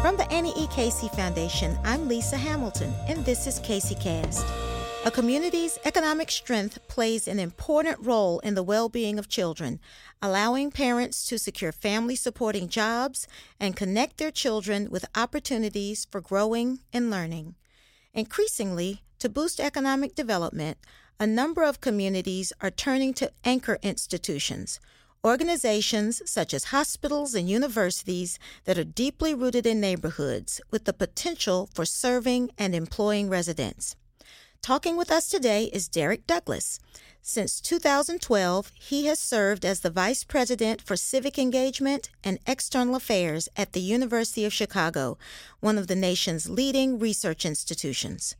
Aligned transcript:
From 0.00 0.16
the 0.16 0.30
Annie 0.30 0.52
E. 0.56 0.68
Casey 0.68 1.08
Foundation, 1.08 1.76
I'm 1.82 2.06
Lisa 2.06 2.36
Hamilton, 2.36 2.94
and 3.08 3.24
this 3.24 3.48
is 3.48 3.58
Casey 3.58 3.96
Cast. 3.96 4.46
A 5.04 5.10
community's 5.10 5.76
economic 5.84 6.30
strength 6.30 6.78
plays 6.86 7.26
an 7.26 7.40
important 7.40 7.98
role 8.00 8.38
in 8.38 8.54
the 8.54 8.62
well 8.62 8.88
being 8.88 9.18
of 9.18 9.28
children, 9.28 9.80
allowing 10.22 10.70
parents 10.70 11.26
to 11.26 11.36
secure 11.36 11.72
family 11.72 12.14
supporting 12.14 12.68
jobs 12.68 13.26
and 13.58 13.74
connect 13.74 14.18
their 14.18 14.30
children 14.30 14.88
with 14.88 15.04
opportunities 15.16 16.06
for 16.08 16.20
growing 16.20 16.78
and 16.92 17.10
learning. 17.10 17.56
Increasingly, 18.14 19.02
to 19.18 19.28
boost 19.28 19.58
economic 19.58 20.14
development, 20.14 20.78
a 21.18 21.26
number 21.26 21.64
of 21.64 21.80
communities 21.80 22.52
are 22.60 22.70
turning 22.70 23.12
to 23.14 23.32
anchor 23.44 23.80
institutions 23.82 24.78
Organizations 25.24 26.22
such 26.26 26.54
as 26.54 26.64
hospitals 26.66 27.34
and 27.34 27.50
universities 27.50 28.38
that 28.66 28.78
are 28.78 28.84
deeply 28.84 29.34
rooted 29.34 29.66
in 29.66 29.80
neighborhoods 29.80 30.60
with 30.70 30.84
the 30.84 30.92
potential 30.92 31.68
for 31.74 31.84
serving 31.84 32.50
and 32.56 32.72
employing 32.72 33.28
residents. 33.28 33.96
Talking 34.62 34.96
with 34.96 35.10
us 35.10 35.28
today 35.28 35.64
is 35.72 35.88
Derek 35.88 36.24
Douglas. 36.28 36.78
Since 37.20 37.60
2012, 37.60 38.70
he 38.76 39.06
has 39.06 39.18
served 39.18 39.64
as 39.64 39.80
the 39.80 39.90
Vice 39.90 40.22
President 40.22 40.80
for 40.80 40.96
Civic 40.96 41.36
Engagement 41.36 42.10
and 42.22 42.38
External 42.46 42.94
Affairs 42.94 43.48
at 43.56 43.72
the 43.72 43.80
University 43.80 44.44
of 44.44 44.52
Chicago, 44.52 45.18
one 45.58 45.78
of 45.78 45.88
the 45.88 45.96
nation's 45.96 46.48
leading 46.48 46.96
research 46.96 47.44
institutions. 47.44 48.36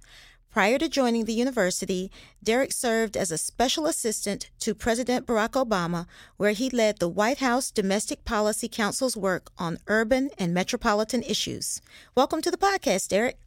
Prior 0.59 0.77
to 0.79 0.89
joining 0.89 1.25
the 1.25 1.35
university, 1.35 2.11
Derek 2.43 2.73
served 2.73 3.17
as 3.17 3.31
a 3.31 3.39
special 3.39 3.87
assistant 3.87 4.51
to 4.59 4.75
President 4.75 5.25
Barack 5.25 5.51
Obama, 5.51 6.09
where 6.37 6.51
he 6.51 6.69
led 6.69 6.99
the 6.99 7.09
White 7.09 7.39
House 7.39 7.71
Domestic 7.71 8.25
Policy 8.25 8.67
Council's 8.67 9.17
work 9.17 9.53
on 9.57 9.79
urban 9.87 10.31
and 10.37 10.53
metropolitan 10.53 11.23
issues. 11.23 11.81
Welcome 12.17 12.43
to 12.43 12.51
the 12.51 12.57
podcast, 12.57 13.07
Derek. 13.07 13.39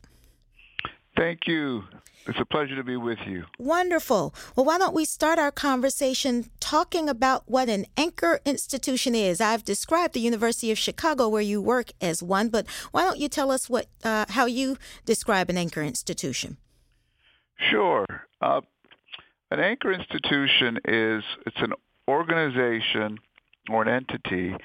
Thank 1.17 1.47
you. 1.47 1.83
It's 2.27 2.39
a 2.39 2.45
pleasure 2.45 2.77
to 2.77 2.83
be 2.85 2.95
with 2.95 3.19
you. 3.27 3.43
Wonderful. 3.59 4.33
Well, 4.55 4.65
why 4.65 4.77
don't 4.77 4.95
we 4.95 5.03
start 5.03 5.37
our 5.37 5.51
conversation 5.51 6.49
talking 6.61 7.09
about 7.09 7.43
what 7.45 7.67
an 7.67 7.87
anchor 7.97 8.39
institution 8.45 9.15
is? 9.15 9.41
I've 9.41 9.65
described 9.65 10.13
the 10.13 10.21
University 10.21 10.71
of 10.71 10.77
Chicago 10.77 11.27
where 11.27 11.41
you 11.41 11.61
work 11.61 11.91
as 11.99 12.23
one, 12.23 12.47
but 12.47 12.65
why 12.91 13.01
don't 13.01 13.19
you 13.19 13.27
tell 13.27 13.51
us 13.51 13.69
what 13.69 13.87
uh, 14.01 14.27
how 14.29 14.45
you 14.45 14.77
describe 15.03 15.49
an 15.49 15.57
anchor 15.57 15.81
institution? 15.81 16.55
Sure. 17.69 18.05
Uh, 18.41 18.61
an 19.51 19.59
anchor 19.59 19.91
institution 19.91 20.77
is 20.85 21.23
it's 21.45 21.57
an 21.57 21.73
organization 22.07 23.17
or 23.69 23.83
an 23.83 23.89
entity 23.89 24.55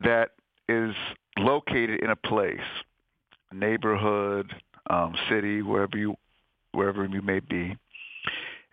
that 0.00 0.30
is 0.68 0.94
located 1.38 2.00
in 2.00 2.10
a 2.10 2.16
place, 2.16 2.60
neighborhood, 3.52 4.54
um, 4.88 5.14
city, 5.28 5.62
wherever 5.62 5.96
you 5.96 6.14
wherever 6.72 7.04
you 7.04 7.22
may 7.22 7.40
be. 7.40 7.76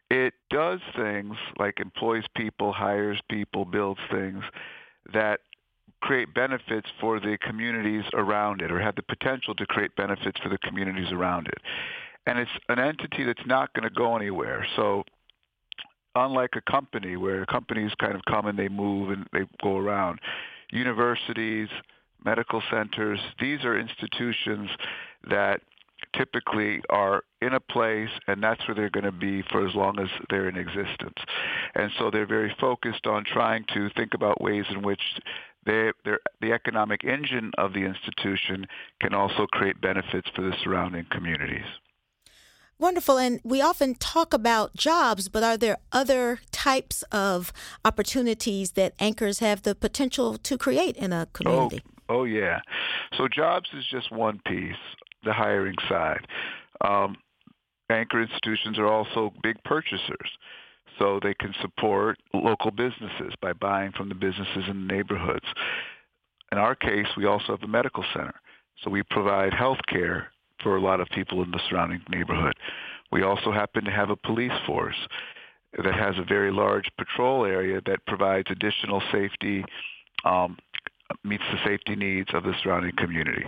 It 0.10 0.34
does 0.52 0.80
things 0.96 1.36
like 1.58 1.80
employs 1.80 2.24
people, 2.36 2.72
hires 2.72 3.20
people, 3.30 3.66
builds 3.66 4.00
things 4.12 4.44
that 5.14 5.40
create 6.02 6.34
benefits 6.34 6.88
for 7.00 7.20
the 7.20 7.38
communities 7.42 8.04
around 8.14 8.62
it 8.62 8.72
or 8.72 8.80
have 8.80 8.96
the 8.96 9.02
potential 9.02 9.56
to 9.56 9.66
create 9.66 9.96
benefits 9.96 10.40
for 10.42 10.50
the 10.50 10.58
communities 10.60 11.12
around 11.12 11.48
it 11.48 11.60
and 12.26 12.40
it's 12.40 12.52
an 12.70 12.80
entity 12.80 13.24
that's 13.24 13.46
not 13.46 13.74
going 13.74 13.88
to 13.88 13.94
go 13.94 14.16
anywhere. 14.16 14.66
So 14.76 15.04
unlike 16.16 16.52
a 16.56 16.72
company 16.72 17.18
where 17.18 17.46
companies 17.46 17.92
kind 18.00 18.16
of 18.16 18.22
come 18.26 18.46
and 18.48 18.58
they 18.58 18.70
move 18.70 19.10
and 19.10 19.28
they 19.34 19.42
go 19.62 19.78
around, 19.78 20.20
universities, 20.72 21.70
medical 22.24 22.62
centers, 22.72 23.20
these 23.40 23.64
are 23.64 23.78
institutions 23.78 24.70
that 25.30 25.62
typically 26.16 26.82
are 26.90 27.24
in 27.42 27.54
a 27.54 27.60
place 27.60 28.10
and 28.28 28.44
that's 28.44 28.66
where 28.68 28.76
they're 28.76 28.90
going 28.90 29.06
to 29.06 29.12
be 29.12 29.42
for 29.52 29.68
as 29.68 29.74
long 29.74 30.00
as 30.00 30.08
they're 30.30 30.50
in 30.50 30.58
existence. 30.58 31.18
And 31.76 31.92
so 31.98 32.12
they're 32.12 32.28
very 32.28 32.56
focused 32.60 33.08
on 33.08 33.24
trying 33.26 33.66
to 33.74 33.90
think 33.96 34.14
about 34.14 34.42
ways 34.42 34.66
in 34.70 34.82
which 34.82 35.02
they, 35.66 35.92
the 36.42 36.52
economic 36.52 37.04
engine 37.04 37.52
of 37.58 37.74
the 37.74 37.80
institution 37.80 38.66
can 39.02 39.14
also 39.14 39.48
create 39.48 39.80
benefits 39.82 40.28
for 40.36 40.42
the 40.42 40.54
surrounding 40.64 41.06
communities. 41.10 41.66
Wonderful. 42.80 43.18
And 43.18 43.40
we 43.44 43.62
often 43.62 43.96
talk 43.96 44.34
about 44.34 44.76
jobs, 44.76 45.30
but 45.30 45.44
are 45.44 45.58
there 45.58 45.78
other 45.92 46.40
types 46.52 47.04
of 47.12 47.54
opportunities 47.86 48.72
that 48.72 48.94
anchors 49.00 49.40
have 49.40 49.64
the 49.64 49.76
potential 49.76 50.38
to 50.38 50.58
create 50.58 50.98
in 50.98 51.14
a 51.14 51.28
community? 51.34 51.82
Oh, 52.10 52.20
oh 52.20 52.24
yeah. 52.24 52.60
So 53.18 53.28
jobs 53.28 53.70
is 53.74 53.86
just 53.90 54.12
one 54.12 54.42
piece, 54.46 54.76
the 55.24 55.34
hiring 55.34 55.76
side. 55.88 56.28
Um, 56.84 57.16
anchor 57.90 58.22
institutions 58.22 58.78
are 58.78 58.88
also 58.88 59.32
big 59.42 59.64
purchasers. 59.64 60.30
So 61.00 61.20
they 61.22 61.34
can 61.34 61.54
support 61.62 62.20
local 62.34 62.72
businesses 62.72 63.34
by 63.42 63.54
buying 63.54 63.92
from 63.94 64.10
the 64.10 64.16
businesses 64.16 64.66
in 64.70 64.88
the 64.88 64.94
neighborhoods. 64.94 65.46
In 66.52 66.58
our 66.58 66.76
case, 66.76 67.08
we 67.18 67.26
also 67.26 67.54
have 67.54 67.64
a 67.64 67.68
medical 67.68 68.04
center. 68.14 68.36
So 68.84 68.92
we 68.92 69.02
provide 69.04 69.54
health 69.54 69.80
care 69.90 70.33
for 70.64 70.78
a 70.78 70.82
lot 70.82 71.00
of 71.00 71.08
people 71.10 71.44
in 71.44 71.52
the 71.52 71.60
surrounding 71.70 72.02
neighborhood. 72.10 72.56
We 73.12 73.22
also 73.22 73.52
happen 73.52 73.84
to 73.86 73.92
have 73.92 74.10
a 74.10 74.16
police 74.16 74.52
force 74.66 74.96
that 75.78 75.94
has 75.94 76.16
a 76.18 76.24
very 76.24 76.52
large 76.52 76.90
patrol 76.98 77.46
area 77.46 77.82
that 77.86 78.06
provides 78.08 78.48
additional 78.50 79.02
safety, 79.12 79.64
um, 80.26 80.58
meets 81.24 81.44
the 81.52 81.58
safety 81.66 81.96
needs 81.96 82.30
of 82.34 82.44
the 82.44 82.54
surrounding 82.64 82.96
community. 82.98 83.46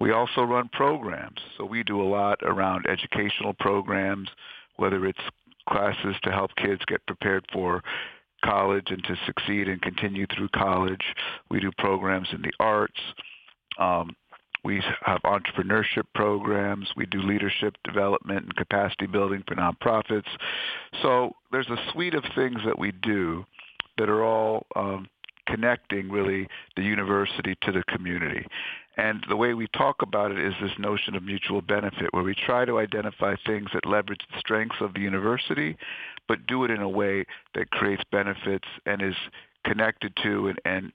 We 0.00 0.12
also 0.12 0.42
run 0.42 0.68
programs. 0.72 1.38
So 1.56 1.64
we 1.64 1.82
do 1.82 2.00
a 2.00 2.08
lot 2.08 2.38
around 2.42 2.86
educational 2.86 3.54
programs, 3.54 4.28
whether 4.76 5.06
it's 5.06 5.18
classes 5.68 6.16
to 6.22 6.30
help 6.30 6.50
kids 6.56 6.82
get 6.86 7.06
prepared 7.06 7.44
for 7.52 7.82
college 8.44 8.86
and 8.90 9.02
to 9.04 9.16
succeed 9.26 9.68
and 9.68 9.80
continue 9.82 10.26
through 10.34 10.48
college. 10.48 11.02
We 11.50 11.60
do 11.60 11.70
programs 11.78 12.28
in 12.32 12.42
the 12.42 12.52
arts. 12.60 13.00
Um, 13.78 14.14
we 14.66 14.82
have 15.02 15.22
entrepreneurship 15.22 16.02
programs. 16.12 16.88
We 16.96 17.06
do 17.06 17.22
leadership 17.22 17.76
development 17.84 18.46
and 18.46 18.56
capacity 18.56 19.06
building 19.06 19.44
for 19.46 19.54
nonprofits. 19.54 20.26
So 21.02 21.36
there's 21.52 21.68
a 21.68 21.76
suite 21.92 22.14
of 22.14 22.24
things 22.34 22.58
that 22.66 22.76
we 22.76 22.90
do 22.90 23.46
that 23.96 24.08
are 24.08 24.24
all 24.24 24.66
um, 24.74 25.06
connecting 25.46 26.10
really 26.10 26.48
the 26.74 26.82
university 26.82 27.56
to 27.62 27.70
the 27.70 27.84
community. 27.84 28.44
And 28.96 29.24
the 29.28 29.36
way 29.36 29.54
we 29.54 29.68
talk 29.68 30.02
about 30.02 30.32
it 30.32 30.38
is 30.38 30.54
this 30.60 30.72
notion 30.80 31.14
of 31.14 31.22
mutual 31.22 31.62
benefit, 31.62 32.12
where 32.12 32.24
we 32.24 32.34
try 32.34 32.64
to 32.64 32.80
identify 32.80 33.36
things 33.46 33.68
that 33.72 33.86
leverage 33.86 34.22
the 34.32 34.40
strengths 34.40 34.80
of 34.80 34.94
the 34.94 35.00
university, 35.00 35.76
but 36.26 36.46
do 36.48 36.64
it 36.64 36.72
in 36.72 36.82
a 36.82 36.88
way 36.88 37.24
that 37.54 37.70
creates 37.70 38.02
benefits 38.10 38.66
and 38.84 39.00
is 39.00 39.14
connected 39.64 40.12
to 40.24 40.48
and, 40.48 40.60
and 40.64 40.92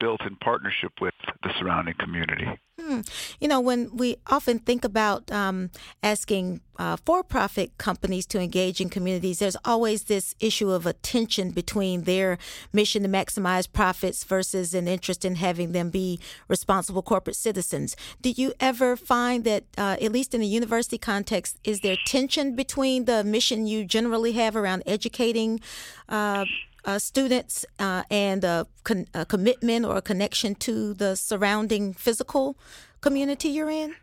built 0.00 0.20
in 0.22 0.36
partnership 0.36 0.92
with 1.00 1.14
the 1.42 1.50
surrounding 1.58 1.94
community. 1.98 2.46
Hmm. 2.80 3.00
You 3.40 3.48
know, 3.48 3.60
when 3.60 3.94
we 3.94 4.16
often 4.26 4.58
think 4.58 4.84
about 4.84 5.30
um, 5.30 5.70
asking 6.02 6.60
uh, 6.78 6.96
for 7.04 7.22
profit 7.22 7.76
companies 7.78 8.26
to 8.26 8.40
engage 8.40 8.80
in 8.80 8.88
communities, 8.88 9.38
there's 9.38 9.56
always 9.64 10.04
this 10.04 10.34
issue 10.40 10.70
of 10.70 10.86
a 10.86 10.94
tension 10.94 11.50
between 11.50 12.02
their 12.02 12.38
mission 12.72 13.02
to 13.02 13.08
maximize 13.08 13.70
profits 13.70 14.24
versus 14.24 14.74
an 14.74 14.88
interest 14.88 15.24
in 15.24 15.36
having 15.36 15.72
them 15.72 15.90
be 15.90 16.18
responsible 16.48 17.02
corporate 17.02 17.36
citizens. 17.36 17.94
Do 18.20 18.30
you 18.30 18.54
ever 18.58 18.96
find 18.96 19.44
that, 19.44 19.64
uh, 19.76 19.96
at 20.00 20.10
least 20.10 20.34
in 20.34 20.40
the 20.40 20.46
university 20.46 20.98
context, 20.98 21.58
is 21.62 21.80
there 21.80 21.96
tension 22.06 22.56
between 22.56 23.04
the 23.04 23.22
mission 23.22 23.66
you 23.66 23.84
generally 23.84 24.32
have 24.32 24.56
around 24.56 24.82
educating? 24.86 25.60
Uh, 26.08 26.46
uh, 26.84 26.98
students 26.98 27.64
uh, 27.78 28.02
and 28.10 28.44
a, 28.44 28.66
con- 28.84 29.06
a, 29.14 29.24
commitment 29.24 29.84
or 29.84 29.96
a 29.96 30.02
connection 30.02 30.54
to 30.56 30.94
the 30.94 31.16
surrounding 31.16 31.92
physical 31.94 32.56
community 33.00 33.48
you're 33.48 33.70
in? 33.70 33.94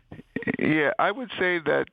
Yeah, 0.58 0.92
I 0.98 1.10
would 1.10 1.30
say 1.38 1.58
that 1.58 1.86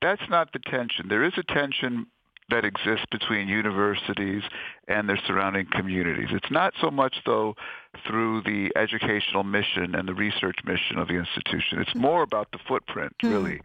that's 0.00 0.22
not 0.28 0.52
the 0.52 0.58
tension. 0.58 1.08
There 1.08 1.24
is 1.24 1.32
a 1.36 1.42
tension 1.42 2.06
that 2.50 2.64
exists 2.64 3.06
between 3.10 3.48
universities 3.48 4.42
and 4.88 5.08
their 5.08 5.20
surrounding 5.26 5.66
communities. 5.70 6.28
It's 6.32 6.50
not 6.50 6.74
so 6.80 6.90
much, 6.90 7.16
though, 7.24 7.54
through 8.06 8.42
the 8.42 8.72
educational 8.76 9.44
mission 9.44 9.94
and 9.94 10.08
the 10.08 10.14
research 10.14 10.56
mission 10.64 10.98
of 10.98 11.08
the 11.08 11.14
institution. 11.14 11.80
It's 11.80 11.90
mm-hmm. 11.90 12.00
more 12.00 12.22
about 12.22 12.50
the 12.52 12.58
footprint, 12.66 13.14
mm-hmm. 13.22 13.58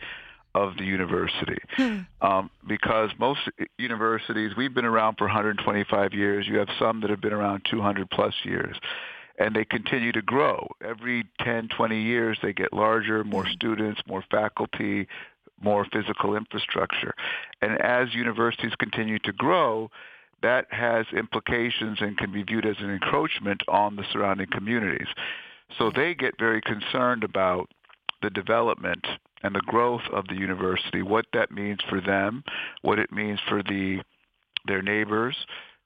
Of 0.55 0.77
the 0.77 0.85
university. 0.85 1.57
Hmm. 1.75 1.99
Um, 2.21 2.49
because 2.65 3.11
most 3.19 3.41
universities, 3.77 4.53
we've 4.57 4.73
been 4.73 4.85
around 4.85 5.17
for 5.17 5.25
125 5.25 6.13
years. 6.13 6.47
You 6.47 6.57
have 6.59 6.69
some 6.79 7.01
that 7.01 7.09
have 7.09 7.19
been 7.19 7.33
around 7.33 7.67
200 7.69 8.09
plus 8.09 8.33
years. 8.43 8.77
And 9.37 9.53
they 9.53 9.65
continue 9.65 10.13
to 10.13 10.21
grow. 10.21 10.69
Every 10.81 11.25
10, 11.41 11.67
20 11.67 12.01
years, 12.01 12.37
they 12.41 12.53
get 12.53 12.71
larger, 12.71 13.25
more 13.25 13.43
hmm. 13.43 13.51
students, 13.51 14.01
more 14.07 14.23
faculty, 14.31 15.07
more 15.61 15.85
physical 15.91 16.35
infrastructure. 16.37 17.13
And 17.61 17.79
as 17.81 18.13
universities 18.13 18.73
continue 18.79 19.19
to 19.19 19.33
grow, 19.33 19.91
that 20.41 20.67
has 20.71 21.05
implications 21.11 21.99
and 21.99 22.17
can 22.17 22.31
be 22.31 22.43
viewed 22.43 22.65
as 22.65 22.77
an 22.79 22.89
encroachment 22.91 23.61
on 23.67 23.97
the 23.97 24.05
surrounding 24.13 24.47
communities. 24.51 25.07
So 25.77 25.91
they 25.93 26.13
get 26.13 26.39
very 26.39 26.61
concerned 26.61 27.25
about 27.25 27.69
the 28.25 28.31
development 28.31 29.05
and 29.43 29.53
the 29.53 29.61
growth 29.67 30.01
of 30.11 30.27
the 30.27 30.33
university, 30.33 31.03
what 31.03 31.25
that 31.33 31.51
means 31.51 31.79
for 31.87 32.01
them, 32.01 32.43
what 32.81 32.97
it 32.97 33.11
means 33.11 33.39
for 33.47 33.61
the 33.61 34.01
their 34.67 34.81
neighbors, 34.81 35.35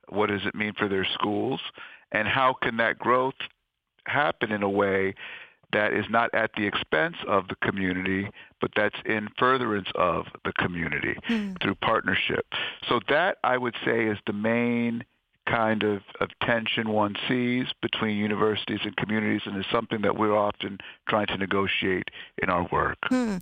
what 0.07 0.30
does 0.30 0.45
it 0.45 0.56
mean 0.56 0.71
for 0.80 0.88
their 0.88 1.06
schools, 1.13 1.59
and 2.13 2.30
how 2.30 2.56
can 2.62 2.77
that 2.77 2.97
growth 2.97 3.33
happen 4.06 4.53
in 4.53 4.63
a 4.63 4.69
way 4.69 5.13
that 5.74 5.91
is 5.91 6.06
not 6.09 6.33
at 6.33 6.51
the 6.56 6.65
expense 6.65 7.18
of 7.27 7.50
the 7.50 7.56
community, 7.62 8.30
but 8.62 8.71
that's 8.74 8.95
in 9.06 9.27
furtherance 9.38 9.89
of 9.95 10.25
the 10.45 10.53
community 10.53 11.15
mm. 11.30 11.62
through 11.62 11.75
partnership. 11.75 12.45
So 12.88 13.01
that 13.09 13.38
I 13.44 13.57
would 13.57 13.75
say 13.86 14.06
is 14.06 14.18
the 14.25 14.33
main 14.33 15.03
kind 15.50 15.84
of, 15.84 16.01
of 16.19 16.30
tension 16.42 16.90
one 16.90 17.16
sees 17.28 17.68
between 17.81 18.18
universities 18.18 18.80
and 18.84 18.96
communities 18.98 19.42
and 19.46 19.57
is 19.57 19.66
something 19.72 20.01
that 20.01 20.18
we're 20.18 20.36
often 20.36 20.78
trying 21.07 21.28
to 21.28 21.38
negotiate 21.38 22.10
in 22.42 22.50
our 22.50 22.68
work. 22.72 22.98
Hmm. 23.07 23.38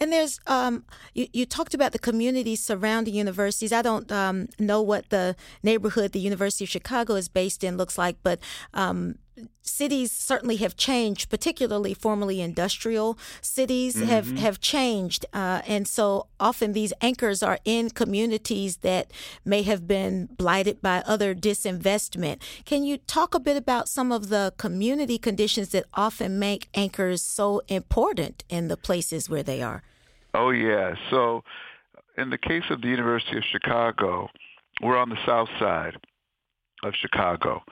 And 0.00 0.12
there's, 0.12 0.38
um, 0.46 0.84
you, 1.14 1.26
you, 1.32 1.46
talked 1.46 1.74
about 1.74 1.92
the 1.92 1.98
communities 1.98 2.62
surrounding 2.62 3.14
universities. 3.14 3.72
I 3.72 3.82
don't 3.82 4.10
um, 4.12 4.48
know 4.58 4.82
what 4.82 5.08
the 5.10 5.34
neighborhood 5.62 6.12
the 6.12 6.20
University 6.20 6.64
of 6.64 6.68
Chicago 6.68 7.14
is 7.14 7.28
based 7.28 7.64
in 7.64 7.76
looks 7.76 7.98
like, 7.98 8.16
but 8.22 8.38
um, 8.74 9.16
cities 9.62 10.10
certainly 10.12 10.56
have 10.56 10.76
changed, 10.76 11.30
particularly 11.30 11.94
formerly 11.94 12.40
industrial 12.40 13.18
cities 13.40 13.96
mm-hmm. 13.96 14.06
have, 14.06 14.38
have 14.38 14.60
changed. 14.60 15.26
Uh, 15.32 15.62
and 15.66 15.86
so 15.86 16.26
often 16.40 16.72
these 16.72 16.92
anchors 17.00 17.42
are 17.42 17.58
in 17.64 17.90
communities 17.90 18.78
that 18.78 19.10
may 19.44 19.62
have 19.62 19.86
been 19.86 20.26
blighted 20.26 20.80
by 20.80 21.02
other 21.06 21.34
disinvestment. 21.34 22.40
Can 22.64 22.82
you 22.84 22.98
talk 22.98 23.34
a 23.34 23.40
bit 23.40 23.56
about 23.56 23.88
some 23.88 24.10
of 24.10 24.28
the 24.28 24.52
community 24.56 25.18
conditions 25.18 25.68
that 25.70 25.84
often 25.94 26.38
make 26.38 26.68
anchors 26.74 27.22
so 27.22 27.62
important 27.68 28.44
in 28.48 28.68
the 28.68 28.76
places 28.76 29.28
where 29.28 29.42
they 29.42 29.62
are? 29.62 29.82
Oh, 30.34 30.50
yeah. 30.50 30.94
So 31.10 31.42
in 32.16 32.30
the 32.30 32.38
case 32.38 32.64
of 32.70 32.82
the 32.82 32.88
University 32.88 33.36
of 33.36 33.44
Chicago, 33.44 34.28
we're 34.82 34.96
on 34.96 35.08
the 35.08 35.18
south 35.24 35.48
side 35.58 35.96
of 36.82 36.94
Chicago. 36.94 37.62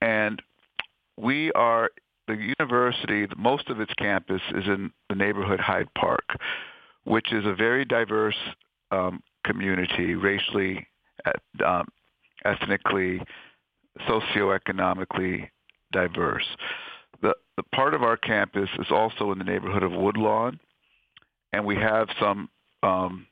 And 0.00 0.42
we 1.16 1.52
are 1.52 1.90
the 2.28 2.34
university. 2.60 3.26
Most 3.36 3.68
of 3.68 3.80
its 3.80 3.92
campus 3.94 4.40
is 4.54 4.64
in 4.66 4.90
the 5.08 5.14
neighborhood 5.14 5.60
Hyde 5.60 5.88
Park, 5.96 6.24
which 7.04 7.32
is 7.32 7.44
a 7.46 7.54
very 7.54 7.84
diverse 7.84 8.36
um, 8.90 9.22
community, 9.44 10.14
racially, 10.14 10.86
um, 11.64 11.86
ethnically, 12.44 13.20
socioeconomically 14.08 15.48
diverse. 15.92 16.44
The, 17.22 17.34
the 17.56 17.62
part 17.74 17.94
of 17.94 18.02
our 18.02 18.16
campus 18.16 18.68
is 18.78 18.86
also 18.90 19.32
in 19.32 19.38
the 19.38 19.44
neighborhood 19.44 19.82
of 19.82 19.92
Woodlawn, 19.92 20.58
and 21.52 21.64
we 21.64 21.76
have 21.76 22.08
some 22.20 22.48
um, 22.82 23.26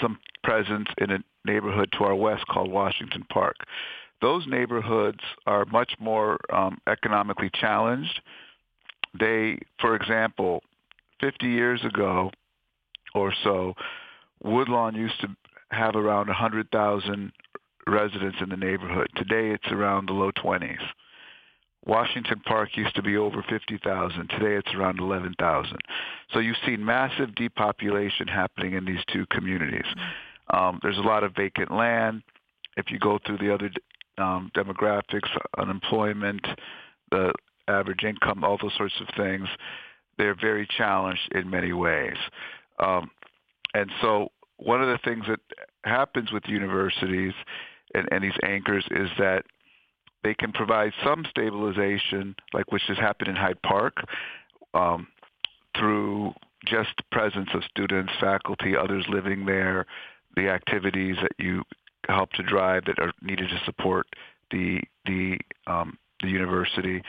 some 0.00 0.18
presence 0.44 0.88
in 0.98 1.10
a 1.10 1.18
neighborhood 1.44 1.90
to 1.98 2.04
our 2.04 2.14
west 2.14 2.46
called 2.46 2.70
Washington 2.70 3.24
Park 3.30 3.56
those 4.20 4.46
neighborhoods 4.46 5.20
are 5.46 5.64
much 5.66 5.92
more 5.98 6.38
um, 6.52 6.78
economically 6.86 7.50
challenged. 7.54 8.20
They, 9.18 9.58
for 9.80 9.94
example, 9.94 10.62
50 11.20 11.46
years 11.46 11.84
ago 11.84 12.30
or 13.14 13.32
so, 13.44 13.74
Woodlawn 14.42 14.94
used 14.94 15.20
to 15.20 15.28
have 15.70 15.96
around 15.96 16.28
100,000 16.28 17.32
residents 17.86 18.38
in 18.40 18.48
the 18.48 18.56
neighborhood. 18.56 19.08
Today 19.16 19.50
it's 19.50 19.72
around 19.72 20.06
the 20.06 20.12
low 20.12 20.30
20s. 20.32 20.76
Washington 21.86 22.40
Park 22.44 22.70
used 22.76 22.94
to 22.96 23.02
be 23.02 23.16
over 23.16 23.42
50,000. 23.48 24.28
Today 24.28 24.56
it's 24.56 24.74
around 24.74 25.00
11,000. 25.00 25.76
So 26.32 26.38
you've 26.38 26.56
seen 26.66 26.84
massive 26.84 27.34
depopulation 27.34 28.28
happening 28.28 28.74
in 28.74 28.84
these 28.84 29.02
two 29.12 29.24
communities. 29.30 29.86
Um, 30.52 30.80
there's 30.82 30.98
a 30.98 31.02
lot 31.02 31.24
of 31.24 31.34
vacant 31.34 31.70
land. 31.72 32.22
If 32.76 32.90
you 32.90 32.98
go 32.98 33.18
through 33.24 33.38
the 33.38 33.52
other 33.52 33.70
um, 34.18 34.50
demographics, 34.56 35.28
unemployment, 35.56 36.46
the 37.10 37.32
average 37.68 38.04
income, 38.04 38.44
all 38.44 38.58
those 38.60 38.74
sorts 38.76 38.94
of 39.00 39.08
things, 39.16 39.48
they're 40.16 40.34
very 40.34 40.66
challenged 40.76 41.28
in 41.32 41.48
many 41.48 41.72
ways. 41.72 42.16
Um, 42.80 43.10
and 43.74 43.90
so 44.00 44.28
one 44.56 44.82
of 44.82 44.88
the 44.88 44.98
things 45.04 45.24
that 45.28 45.40
happens 45.84 46.32
with 46.32 46.42
universities 46.46 47.32
and, 47.94 48.08
and 48.10 48.24
these 48.24 48.38
anchors 48.42 48.84
is 48.90 49.08
that 49.18 49.44
they 50.24 50.34
can 50.34 50.52
provide 50.52 50.92
some 51.04 51.24
stabilization, 51.30 52.34
like 52.52 52.72
which 52.72 52.82
has 52.88 52.96
happened 52.98 53.28
in 53.30 53.36
Hyde 53.36 53.62
Park, 53.62 53.94
um, 54.74 55.06
through 55.78 56.34
just 56.66 56.90
presence 57.12 57.48
of 57.54 57.62
students, 57.70 58.12
faculty, 58.20 58.76
others 58.76 59.04
living 59.08 59.46
there, 59.46 59.86
the 60.34 60.48
activities 60.48 61.16
that 61.22 61.32
you 61.38 61.62
help 62.08 62.30
to 62.32 62.42
drive 62.42 62.84
that 62.86 62.98
are 62.98 63.12
needed 63.22 63.48
to 63.48 63.60
support 63.64 64.06
the 64.50 64.80
the 65.06 65.38
um, 65.66 65.98
the 66.22 66.28
university. 66.28 67.02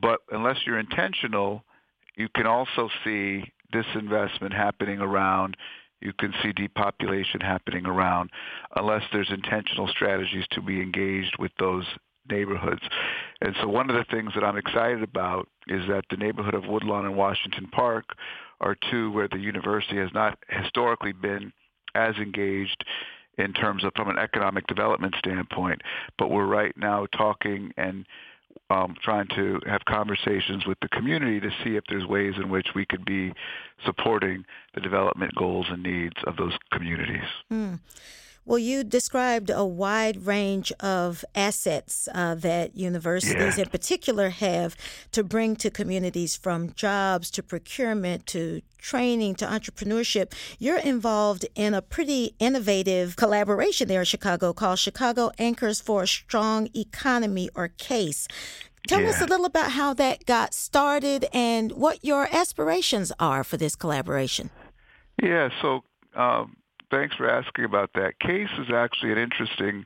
But 0.00 0.20
unless 0.30 0.58
you're 0.66 0.78
intentional, 0.78 1.64
you 2.16 2.28
can 2.34 2.46
also 2.46 2.88
see 3.04 3.44
disinvestment 3.72 4.52
happening 4.52 5.00
around. 5.00 5.56
You 6.00 6.12
can 6.18 6.32
see 6.42 6.52
depopulation 6.52 7.40
happening 7.40 7.84
around 7.86 8.30
unless 8.76 9.02
there's 9.12 9.30
intentional 9.30 9.88
strategies 9.88 10.44
to 10.52 10.62
be 10.62 10.80
engaged 10.80 11.36
with 11.38 11.50
those 11.58 11.84
neighborhoods. 12.30 12.82
And 13.40 13.54
so 13.60 13.68
one 13.68 13.90
of 13.90 13.96
the 13.96 14.04
things 14.14 14.32
that 14.34 14.44
I'm 14.44 14.56
excited 14.56 15.02
about 15.02 15.48
is 15.66 15.82
that 15.88 16.04
the 16.10 16.16
neighborhood 16.16 16.54
of 16.54 16.66
Woodlawn 16.66 17.06
and 17.06 17.16
Washington 17.16 17.66
Park 17.72 18.04
are 18.60 18.76
two 18.90 19.10
where 19.10 19.28
the 19.28 19.38
university 19.38 19.96
has 19.96 20.10
not 20.12 20.38
historically 20.48 21.12
been 21.12 21.52
as 21.94 22.14
engaged 22.16 22.84
in 23.38 23.52
terms 23.52 23.84
of 23.84 23.92
from 23.96 24.08
an 24.08 24.18
economic 24.18 24.66
development 24.66 25.14
standpoint. 25.18 25.80
But 26.18 26.30
we're 26.30 26.46
right 26.46 26.76
now 26.76 27.06
talking 27.16 27.72
and 27.76 28.04
um, 28.70 28.94
trying 29.02 29.28
to 29.34 29.60
have 29.66 29.84
conversations 29.86 30.66
with 30.66 30.78
the 30.80 30.88
community 30.88 31.40
to 31.40 31.50
see 31.64 31.76
if 31.76 31.84
there's 31.88 32.04
ways 32.04 32.34
in 32.36 32.50
which 32.50 32.68
we 32.74 32.84
could 32.84 33.04
be 33.04 33.32
supporting 33.84 34.44
the 34.74 34.80
development 34.80 35.34
goals 35.36 35.66
and 35.70 35.82
needs 35.82 36.16
of 36.26 36.36
those 36.36 36.52
communities. 36.72 37.28
Mm. 37.52 37.78
Well, 38.48 38.58
you 38.58 38.82
described 38.82 39.50
a 39.50 39.62
wide 39.62 40.24
range 40.24 40.72
of 40.80 41.22
assets 41.34 42.08
uh, 42.14 42.34
that 42.36 42.74
universities 42.74 43.58
yeah. 43.58 43.64
in 43.64 43.68
particular 43.68 44.30
have 44.30 44.74
to 45.12 45.22
bring 45.22 45.54
to 45.56 45.70
communities 45.70 46.34
from 46.34 46.72
jobs 46.72 47.30
to 47.32 47.42
procurement 47.42 48.24
to 48.28 48.62
training 48.78 49.34
to 49.34 49.44
entrepreneurship. 49.44 50.32
You're 50.58 50.78
involved 50.78 51.44
in 51.56 51.74
a 51.74 51.82
pretty 51.82 52.34
innovative 52.38 53.16
collaboration 53.16 53.86
there 53.86 54.00
in 54.00 54.06
Chicago 54.06 54.54
called 54.54 54.78
Chicago 54.78 55.30
Anchors 55.38 55.82
for 55.82 56.04
a 56.04 56.08
Strong 56.08 56.70
Economy 56.74 57.50
or 57.54 57.68
CASE. 57.68 58.28
Tell 58.86 59.02
yeah. 59.02 59.10
us 59.10 59.20
a 59.20 59.26
little 59.26 59.44
about 59.44 59.72
how 59.72 59.92
that 59.92 60.24
got 60.24 60.54
started 60.54 61.26
and 61.34 61.72
what 61.72 62.02
your 62.02 62.26
aspirations 62.34 63.12
are 63.20 63.44
for 63.44 63.58
this 63.58 63.76
collaboration. 63.76 64.48
Yeah, 65.22 65.50
so 65.60 65.84
um, 66.14 66.56
thanks 66.90 67.14
for 67.16 67.28
asking 67.28 67.64
about 67.64 67.90
that. 67.94 68.18
CASE 68.20 68.50
is 68.58 68.72
actually 68.72 69.12
an 69.12 69.18
interesting 69.18 69.84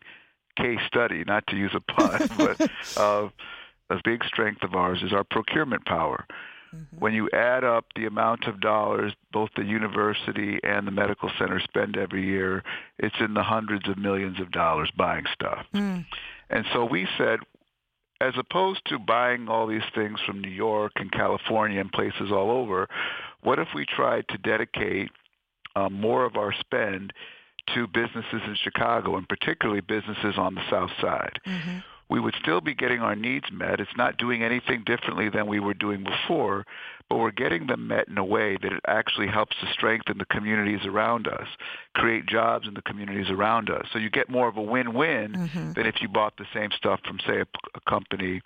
case 0.56 0.80
study, 0.86 1.24
not 1.24 1.46
to 1.48 1.56
use 1.56 1.74
a 1.74 1.80
pun, 1.80 2.28
but 2.36 2.70
uh, 2.96 3.28
a 3.90 4.00
big 4.04 4.24
strength 4.24 4.62
of 4.62 4.74
ours 4.74 5.02
is 5.02 5.12
our 5.12 5.24
procurement 5.24 5.84
power. 5.86 6.26
Mm-hmm. 6.74 6.96
When 6.98 7.12
you 7.12 7.28
add 7.32 7.64
up 7.64 7.86
the 7.94 8.06
amount 8.06 8.46
of 8.46 8.60
dollars 8.60 9.12
both 9.32 9.50
the 9.56 9.64
university 9.64 10.58
and 10.62 10.86
the 10.86 10.90
medical 10.90 11.30
center 11.38 11.60
spend 11.60 11.96
every 11.96 12.24
year, 12.24 12.62
it's 12.98 13.16
in 13.20 13.34
the 13.34 13.42
hundreds 13.42 13.88
of 13.88 13.98
millions 13.98 14.40
of 14.40 14.50
dollars 14.50 14.90
buying 14.96 15.24
stuff. 15.34 15.66
Mm. 15.74 16.06
And 16.48 16.64
so 16.72 16.84
we 16.84 17.06
said, 17.18 17.40
as 18.20 18.34
opposed 18.38 18.82
to 18.86 18.98
buying 18.98 19.48
all 19.48 19.66
these 19.66 19.82
things 19.94 20.20
from 20.24 20.40
New 20.40 20.50
York 20.50 20.92
and 20.96 21.10
California 21.10 21.80
and 21.80 21.92
places 21.92 22.30
all 22.30 22.50
over, 22.50 22.88
what 23.42 23.58
if 23.58 23.68
we 23.74 23.84
tried 23.84 24.26
to 24.28 24.38
dedicate 24.38 25.10
um, 25.76 25.92
more 25.94 26.24
of 26.24 26.36
our 26.36 26.52
spend 26.52 27.12
to 27.74 27.86
businesses 27.86 28.42
in 28.46 28.56
Chicago, 28.62 29.16
and 29.16 29.28
particularly 29.28 29.80
businesses 29.80 30.34
on 30.36 30.54
the 30.54 30.68
South 30.70 30.90
Side. 31.00 31.38
Mm-hmm. 31.46 31.78
We 32.10 32.20
would 32.20 32.34
still 32.42 32.60
be 32.60 32.74
getting 32.74 33.00
our 33.00 33.16
needs 33.16 33.46
met. 33.52 33.80
It's 33.80 33.96
not 33.96 34.18
doing 34.18 34.42
anything 34.42 34.82
differently 34.84 35.30
than 35.30 35.46
we 35.46 35.60
were 35.60 35.72
doing 35.72 36.04
before, 36.04 36.66
but 37.08 37.16
we're 37.16 37.30
getting 37.30 37.68
them 37.68 37.88
met 37.88 38.08
in 38.08 38.18
a 38.18 38.24
way 38.24 38.58
that 38.60 38.72
it 38.72 38.82
actually 38.86 39.28
helps 39.28 39.56
to 39.60 39.72
strengthen 39.72 40.18
the 40.18 40.26
communities 40.26 40.84
around 40.84 41.26
us, 41.26 41.46
create 41.94 42.26
jobs 42.26 42.68
in 42.68 42.74
the 42.74 42.82
communities 42.82 43.30
around 43.30 43.70
us. 43.70 43.86
So 43.92 43.98
you 43.98 44.10
get 44.10 44.28
more 44.28 44.48
of 44.48 44.58
a 44.58 44.62
win-win 44.62 45.32
mm-hmm. 45.32 45.72
than 45.72 45.86
if 45.86 46.02
you 46.02 46.08
bought 46.08 46.36
the 46.36 46.44
same 46.52 46.70
stuff 46.76 47.00
from, 47.06 47.18
say, 47.26 47.40
a, 47.40 47.46
a 47.74 47.90
company 47.90 48.42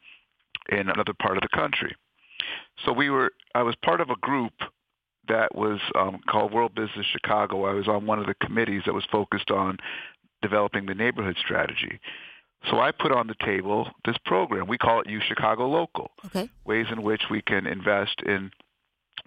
in 0.68 0.88
another 0.88 1.14
part 1.14 1.36
of 1.36 1.42
the 1.42 1.56
country. 1.56 1.96
So 2.84 2.92
we 2.92 3.10
were, 3.10 3.32
I 3.54 3.62
was 3.62 3.74
part 3.82 4.00
of 4.00 4.10
a 4.10 4.16
group 4.16 4.52
that 5.28 5.54
was 5.54 5.80
um, 5.98 6.20
called 6.28 6.52
World 6.52 6.74
Business 6.74 7.06
Chicago. 7.10 7.64
I 7.64 7.72
was 7.72 7.88
on 7.88 8.06
one 8.06 8.18
of 8.18 8.26
the 8.26 8.34
committees 8.34 8.82
that 8.86 8.94
was 8.94 9.04
focused 9.10 9.50
on 9.50 9.78
developing 10.42 10.86
the 10.86 10.94
neighborhood 10.94 11.36
strategy. 11.38 12.00
So 12.70 12.80
I 12.80 12.90
put 12.90 13.12
on 13.12 13.26
the 13.26 13.34
table 13.44 13.88
this 14.04 14.16
program. 14.24 14.66
We 14.66 14.78
call 14.78 15.00
it 15.00 15.06
UChicago 15.06 15.70
Local. 15.70 16.10
Okay. 16.26 16.48
Ways 16.64 16.86
in 16.90 17.02
which 17.02 17.22
we 17.30 17.42
can 17.42 17.66
invest 17.66 18.22
in 18.24 18.50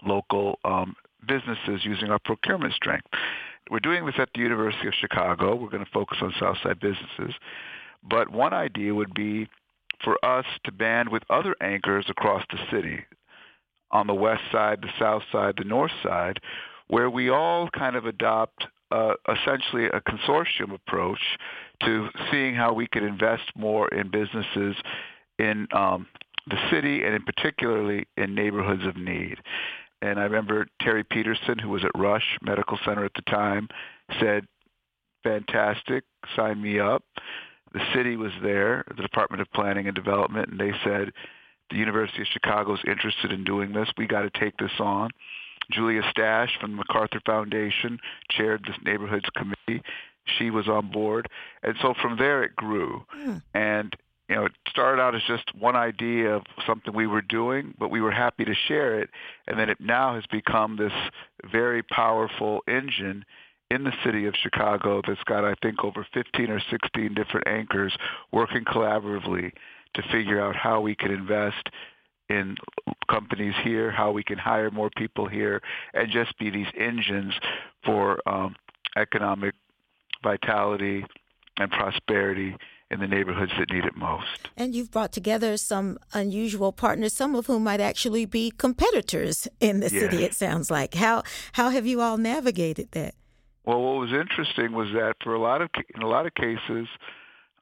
local 0.03 0.59
um, 0.65 0.95
businesses 1.27 1.83
using 1.83 2.09
our 2.09 2.19
procurement 2.19 2.73
strength. 2.73 3.07
We're 3.69 3.79
doing 3.79 4.05
this 4.05 4.15
at 4.17 4.29
the 4.33 4.41
University 4.41 4.87
of 4.87 4.93
Chicago. 4.99 5.55
We're 5.55 5.69
going 5.69 5.85
to 5.85 5.91
focus 5.91 6.17
on 6.21 6.33
Southside 6.39 6.79
businesses. 6.79 7.35
But 8.07 8.29
one 8.29 8.53
idea 8.53 8.95
would 8.95 9.13
be 9.13 9.47
for 10.03 10.17
us 10.23 10.45
to 10.63 10.71
band 10.71 11.09
with 11.09 11.23
other 11.29 11.55
anchors 11.61 12.05
across 12.09 12.43
the 12.49 12.57
city 12.71 13.05
on 13.91 14.07
the 14.07 14.13
west 14.13 14.43
side, 14.51 14.79
the 14.81 14.89
south 14.99 15.23
side, 15.31 15.55
the 15.57 15.63
north 15.63 15.91
side, 16.03 16.39
where 16.87 17.09
we 17.09 17.29
all 17.29 17.69
kind 17.69 17.95
of 17.95 18.05
adopt 18.05 18.65
uh, 18.91 19.13
essentially 19.27 19.85
a 19.85 20.01
consortium 20.01 20.73
approach 20.73 21.19
to 21.83 22.09
seeing 22.31 22.55
how 22.55 22.73
we 22.73 22.87
could 22.87 23.03
invest 23.03 23.43
more 23.55 23.87
in 23.89 24.09
businesses 24.09 24.75
in 25.37 25.67
um, 25.71 26.07
the 26.49 26.57
city 26.71 27.03
and 27.03 27.13
in 27.13 27.23
particularly 27.23 28.07
in 28.17 28.33
neighborhoods 28.33 28.85
of 28.85 28.97
need. 28.97 29.37
And 30.01 30.19
I 30.19 30.23
remember 30.23 30.67
Terry 30.81 31.03
Peterson, 31.03 31.59
who 31.59 31.69
was 31.69 31.83
at 31.83 31.91
Rush 31.95 32.37
Medical 32.41 32.79
Center 32.85 33.05
at 33.05 33.13
the 33.15 33.21
time, 33.23 33.67
said, 34.19 34.47
fantastic, 35.23 36.03
sign 36.35 36.61
me 36.61 36.79
up. 36.79 37.03
The 37.73 37.81
city 37.93 38.15
was 38.15 38.31
there, 38.41 38.83
the 38.95 39.03
Department 39.03 39.41
of 39.41 39.51
Planning 39.51 39.87
and 39.87 39.95
Development, 39.95 40.49
and 40.49 40.59
they 40.59 40.71
said, 40.83 41.11
the 41.69 41.77
University 41.77 42.21
of 42.21 42.27
Chicago 42.31 42.73
is 42.73 42.81
interested 42.87 43.31
in 43.31 43.43
doing 43.43 43.73
this. 43.73 43.89
We 43.97 44.07
got 44.07 44.21
to 44.21 44.39
take 44.39 44.57
this 44.57 44.71
on. 44.79 45.09
Julia 45.71 46.01
Stasch 46.15 46.49
from 46.59 46.71
the 46.71 46.77
MacArthur 46.77 47.21
Foundation 47.25 47.99
chaired 48.31 48.63
this 48.65 48.75
neighborhoods 48.83 49.25
committee. 49.35 49.83
She 50.37 50.49
was 50.49 50.67
on 50.67 50.91
board. 50.91 51.29
And 51.63 51.75
so 51.81 51.93
from 52.01 52.17
there 52.17 52.43
it 52.43 52.55
grew. 52.55 53.03
Mm. 53.15 53.41
And 53.53 53.95
you 54.29 54.35
know, 54.35 54.45
it 54.45 54.51
started 54.69 55.01
out 55.01 55.15
as 55.15 55.21
just 55.27 55.55
one 55.57 55.75
idea 55.75 56.35
of 56.35 56.43
something 56.67 56.93
we 56.93 57.07
were 57.07 57.21
doing, 57.21 57.73
but 57.79 57.89
we 57.89 57.99
were 57.99 58.11
happy 58.11 58.45
to 58.45 58.53
share 58.67 58.99
it. 58.99 59.09
And 59.47 59.59
then 59.59 59.69
it 59.69 59.79
now 59.79 60.13
has 60.13 60.23
become 60.31 60.77
this 60.77 60.93
very 61.51 61.81
powerful 61.81 62.61
engine 62.67 63.25
in 63.71 63.83
the 63.83 63.93
city 64.03 64.25
of 64.25 64.35
Chicago 64.35 65.01
that's 65.05 65.23
got, 65.25 65.45
I 65.45 65.55
think, 65.63 65.83
over 65.83 66.05
15 66.13 66.49
or 66.49 66.61
16 66.69 67.13
different 67.15 67.47
anchors 67.47 67.95
working 68.31 68.65
collaboratively 68.65 69.51
to 69.95 70.01
figure 70.11 70.41
out 70.41 70.55
how 70.55 70.81
we 70.81 70.95
can 70.95 71.11
invest 71.11 71.69
in 72.29 72.55
companies 73.09 73.55
here, 73.63 73.89
how 73.91 74.11
we 74.11 74.23
can 74.23 74.37
hire 74.37 74.69
more 74.69 74.89
people 74.95 75.27
here, 75.27 75.61
and 75.93 76.11
just 76.11 76.37
be 76.37 76.49
these 76.49 76.67
engines 76.77 77.33
for 77.83 78.19
um, 78.29 78.55
economic 78.95 79.55
vitality 80.23 81.03
and 81.57 81.71
prosperity 81.71 82.55
in 82.91 82.99
the 82.99 83.07
neighborhoods 83.07 83.51
that 83.59 83.71
need 83.71 83.85
it 83.85 83.95
most. 83.95 84.49
And 84.57 84.73
you've 84.73 84.91
brought 84.91 85.11
together 85.11 85.57
some 85.57 85.99
unusual 86.13 86.71
partners, 86.71 87.13
some 87.13 87.35
of 87.35 87.45
whom 87.45 87.63
might 87.63 87.79
actually 87.79 88.25
be 88.25 88.51
competitors 88.51 89.47
in 89.59 89.79
the 89.79 89.89
yes. 89.91 90.01
city. 90.01 90.23
It 90.23 90.33
sounds 90.33 90.71
like. 90.71 90.95
How 90.95 91.23
how 91.53 91.69
have 91.69 91.85
you 91.85 92.01
all 92.01 92.17
navigated 92.17 92.91
that? 92.91 93.13
Well, 93.65 93.81
what 93.81 93.99
was 93.99 94.11
interesting 94.11 94.71
was 94.73 94.87
that 94.93 95.15
for 95.23 95.35
a 95.35 95.39
lot 95.39 95.61
of 95.61 95.69
in 95.93 96.01
a 96.01 96.07
lot 96.07 96.25
of 96.25 96.33
cases, 96.33 96.87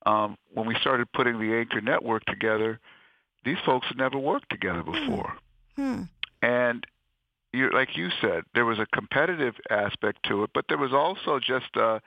um, 0.08 0.38
when 0.54 0.66
we 0.66 0.76
started 0.80 1.12
putting 1.12 1.38
the 1.38 1.54
Anchor 1.54 1.82
Network 1.82 2.24
together, 2.26 2.80
these 3.44 3.58
folks 3.66 3.88
had 3.88 3.98
never 3.98 4.18
worked 4.18 4.50
together 4.50 4.82
hmm. 4.82 4.92
before. 4.92 5.34
Hmm. 5.76 6.02
And 6.42 6.88
you, 7.52 7.70
like 7.72 7.98
you 7.98 8.10
said, 8.22 8.44
there 8.54 8.66
was 8.66 8.80
a 8.80 8.86
competitive 8.94 9.56
aspect 9.70 10.20
to 10.30 10.44
it, 10.44 10.52
but 10.54 10.66
there 10.70 10.78
was 10.78 10.94
also 10.94 11.40
just 11.40 11.76
uh, 11.76 12.00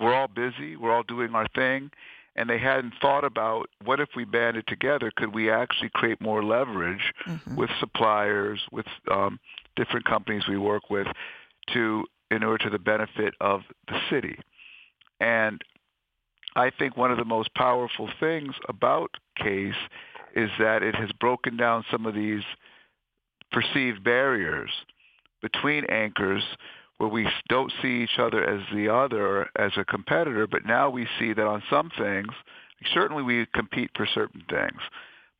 we're 0.00 0.14
all 0.14 0.28
busy, 0.28 0.76
we're 0.76 0.94
all 0.94 1.02
doing 1.02 1.34
our 1.34 1.48
thing, 1.54 1.90
and 2.36 2.48
they 2.48 2.58
hadn't 2.58 2.94
thought 3.00 3.24
about 3.24 3.68
what 3.84 3.98
if 3.98 4.10
we 4.14 4.24
banded 4.24 4.66
together? 4.68 5.10
Could 5.14 5.34
we 5.34 5.50
actually 5.50 5.90
create 5.92 6.20
more 6.20 6.44
leverage 6.44 7.12
mm-hmm. 7.26 7.56
with 7.56 7.70
suppliers, 7.80 8.60
with 8.70 8.86
um, 9.10 9.40
different 9.74 10.06
companies 10.06 10.44
we 10.48 10.56
work 10.56 10.88
with, 10.88 11.08
to 11.72 12.04
in 12.30 12.44
order 12.44 12.64
to 12.64 12.70
the 12.70 12.78
benefit 12.78 13.34
of 13.40 13.62
the 13.88 13.98
city? 14.08 14.38
And 15.18 15.62
I 16.56 16.70
think 16.70 16.96
one 16.96 17.10
of 17.10 17.18
the 17.18 17.24
most 17.24 17.54
powerful 17.54 18.08
things 18.18 18.54
about 18.68 19.10
CASE 19.36 19.74
is 20.34 20.50
that 20.58 20.82
it 20.82 20.94
has 20.94 21.10
broken 21.20 21.56
down 21.56 21.84
some 21.90 22.06
of 22.06 22.14
these 22.14 22.42
perceived 23.52 24.02
barriers 24.04 24.70
between 25.42 25.84
anchors 25.86 26.42
where 26.98 27.08
we 27.08 27.26
don't 27.48 27.72
see 27.80 28.02
each 28.02 28.18
other 28.18 28.44
as 28.44 28.60
the 28.74 28.88
other 28.92 29.48
as 29.56 29.72
a 29.76 29.84
competitor, 29.84 30.46
but 30.46 30.66
now 30.66 30.90
we 30.90 31.06
see 31.18 31.32
that 31.32 31.46
on 31.46 31.62
some 31.70 31.90
things, 31.98 32.28
certainly 32.92 33.22
we 33.22 33.46
compete 33.54 33.90
for 33.96 34.06
certain 34.14 34.42
things, 34.50 34.80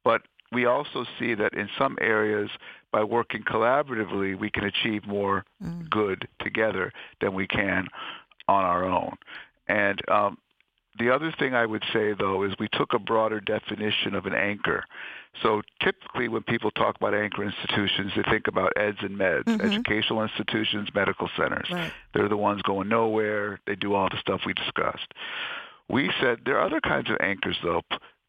but 0.05 0.23
we 0.53 0.65
also 0.65 1.05
see 1.19 1.35
that 1.35 1.53
in 1.53 1.69
some 1.79 1.97
areas, 2.01 2.51
by 2.93 3.05
working 3.05 3.43
collaboratively, 3.43 4.39
we 4.39 4.51
can 4.51 4.65
achieve 4.65 5.07
more 5.07 5.45
mm. 5.63 5.89
good 5.91 6.27
together 6.41 6.93
than 7.21 7.35
we 7.35 7.47
can 7.47 7.87
on 8.49 8.65
our 8.65 8.85
own. 8.85 9.17
And 9.69 10.01
um, 10.11 10.39
the 11.01 11.11
other 11.11 11.33
thing 11.39 11.55
I 11.55 11.67
would 11.67 11.83
say, 11.93 12.13
though, 12.13 12.45
is 12.45 12.53
we 12.61 12.69
took 12.73 12.93
a 12.93 12.99
broader 12.99 13.41
definition 13.41 14.15
of 14.15 14.27
an 14.27 14.35
anchor. 14.35 14.85
So 15.43 15.63
typically 15.83 16.29
when 16.29 16.43
people 16.43 16.71
talk 16.71 16.97
about 16.97 17.15
anchor 17.15 17.43
institutions, 17.43 18.13
they 18.15 18.23
think 18.31 18.47
about 18.47 18.73
eds 18.77 18.99
and 19.01 19.19
meds, 19.19 19.45
mm-hmm. 19.45 19.67
educational 19.67 20.23
institutions, 20.23 20.89
medical 20.95 21.29
centers. 21.37 21.69
Right. 21.71 21.93
They're 22.15 22.29
the 22.29 22.37
ones 22.37 22.63
going 22.63 22.89
nowhere. 22.89 23.61
They 23.67 23.77
do 23.77 23.95
all 23.95 24.09
the 24.09 24.19
stuff 24.21 24.43
we 24.45 24.53
discussed. 24.53 25.07
We 25.89 26.11
said 26.21 26.41
there 26.45 26.59
are 26.59 26.67
other 26.67 26.81
kinds 26.81 27.11
of 27.11 27.17
anchors, 27.21 27.57
though, 27.63 27.83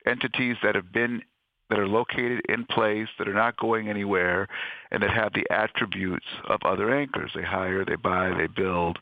entities 0.06 0.58
that 0.64 0.76
have 0.76 0.92
been 0.92 1.22
that 1.70 1.80
are 1.80 1.88
located 1.88 2.42
in 2.50 2.66
place, 2.66 3.08
that 3.18 3.30
are 3.30 3.34
not 3.34 3.56
going 3.58 3.88
anywhere, 3.88 4.48
and 4.92 5.02
that 5.02 5.10
have 5.10 5.32
the 5.34 5.46
attributes 5.50 6.26
of 6.50 6.60
other 6.66 6.94
anchors. 6.94 7.32
They 7.34 7.44
hire, 7.44 7.86
they 7.86 7.96
buy, 7.96 8.34
they 8.38 8.48
build, 8.48 9.00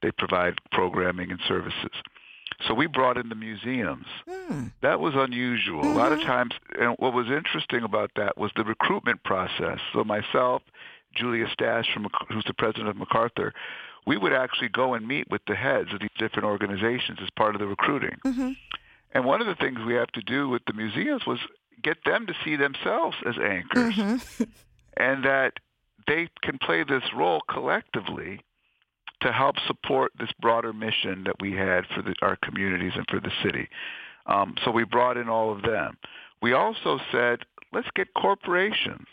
they 0.00 0.12
provide 0.12 0.54
programming 0.70 1.32
and 1.32 1.40
services. 1.48 1.90
So 2.66 2.74
we 2.74 2.86
brought 2.86 3.16
in 3.16 3.28
the 3.28 3.34
museums. 3.34 4.06
Mm. 4.28 4.72
That 4.82 5.00
was 5.00 5.14
unusual. 5.16 5.82
Mm-hmm. 5.82 5.92
A 5.92 5.96
lot 5.96 6.12
of 6.12 6.18
mm-hmm. 6.18 6.28
times, 6.28 6.54
and 6.78 6.94
what 6.98 7.12
was 7.12 7.26
interesting 7.26 7.82
about 7.82 8.12
that 8.16 8.38
was 8.38 8.50
the 8.56 8.64
recruitment 8.64 9.22
process. 9.24 9.78
So 9.92 10.04
myself, 10.04 10.62
Julia 11.14 11.46
Stasch, 11.46 11.92
from, 11.92 12.08
who's 12.28 12.44
the 12.46 12.54
president 12.54 12.88
of 12.88 12.96
MacArthur, 12.96 13.52
we 14.06 14.16
would 14.16 14.32
actually 14.32 14.68
go 14.68 14.94
and 14.94 15.06
meet 15.06 15.30
with 15.30 15.42
the 15.46 15.54
heads 15.54 15.92
of 15.92 16.00
these 16.00 16.10
different 16.18 16.44
organizations 16.44 17.18
as 17.22 17.30
part 17.30 17.54
of 17.54 17.60
the 17.60 17.66
recruiting. 17.66 18.16
Mm-hmm. 18.24 18.52
And 19.12 19.24
one 19.24 19.40
of 19.40 19.46
the 19.46 19.54
things 19.54 19.78
we 19.86 19.94
have 19.94 20.12
to 20.12 20.20
do 20.22 20.48
with 20.48 20.62
the 20.66 20.72
museums 20.72 21.24
was 21.26 21.38
get 21.82 21.98
them 22.04 22.26
to 22.26 22.34
see 22.44 22.56
themselves 22.56 23.16
as 23.26 23.36
anchors, 23.38 23.94
mm-hmm. 23.94 24.44
and 24.96 25.24
that 25.24 25.54
they 26.06 26.28
can 26.42 26.58
play 26.58 26.84
this 26.84 27.04
role 27.14 27.40
collectively 27.48 28.40
to 29.20 29.32
help 29.32 29.56
support 29.66 30.12
this 30.18 30.30
broader 30.40 30.72
mission 30.72 31.24
that 31.24 31.36
we 31.40 31.52
had 31.52 31.84
for 31.94 32.02
the, 32.02 32.14
our 32.22 32.36
communities 32.42 32.92
and 32.94 33.06
for 33.08 33.20
the 33.20 33.32
city. 33.42 33.68
Um, 34.26 34.54
so 34.64 34.70
we 34.70 34.84
brought 34.84 35.16
in 35.16 35.28
all 35.28 35.52
of 35.52 35.62
them. 35.62 35.96
We 36.42 36.52
also 36.52 36.98
said, 37.12 37.40
let's 37.72 37.88
get 37.94 38.08
corporations. 38.14 39.06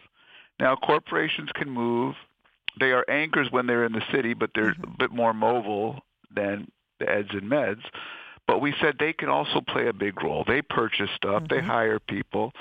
Now, 0.60 0.76
corporations 0.76 1.50
can 1.56 1.70
move. 1.70 2.16
They 2.80 2.92
are 2.92 3.10
anchors 3.10 3.48
when 3.52 3.68
they're 3.68 3.86
in 3.86 3.94
the 3.94 4.04
city, 4.14 4.34
but 4.34 4.52
they're 4.54 4.74
mm-hmm. 4.74 4.94
a 4.94 4.98
bit 4.98 5.12
more 5.12 5.34
mobile 5.34 6.02
than 6.34 6.70
the 7.00 7.10
eds 7.10 7.30
and 7.32 7.44
meds. 7.44 7.82
But 8.48 8.60
we 8.60 8.74
said 8.82 8.96
they 9.00 9.14
can 9.14 9.30
also 9.30 9.62
play 9.62 9.88
a 9.88 9.94
big 9.94 10.24
role. 10.24 10.44
They 10.46 10.62
purchase 10.62 11.10
stuff. 11.16 11.44
Mm-hmm. 11.44 11.56
They 11.56 11.62
hire 11.62 12.00
people. 12.00 12.52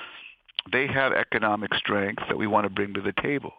They 0.73 0.87
have 0.87 1.13
economic 1.13 1.75
strength 1.75 2.23
that 2.29 2.37
we 2.37 2.47
want 2.47 2.65
to 2.65 2.71
bring 2.71 2.95
to 2.95 3.01
the 3.01 3.15
table. 3.23 3.53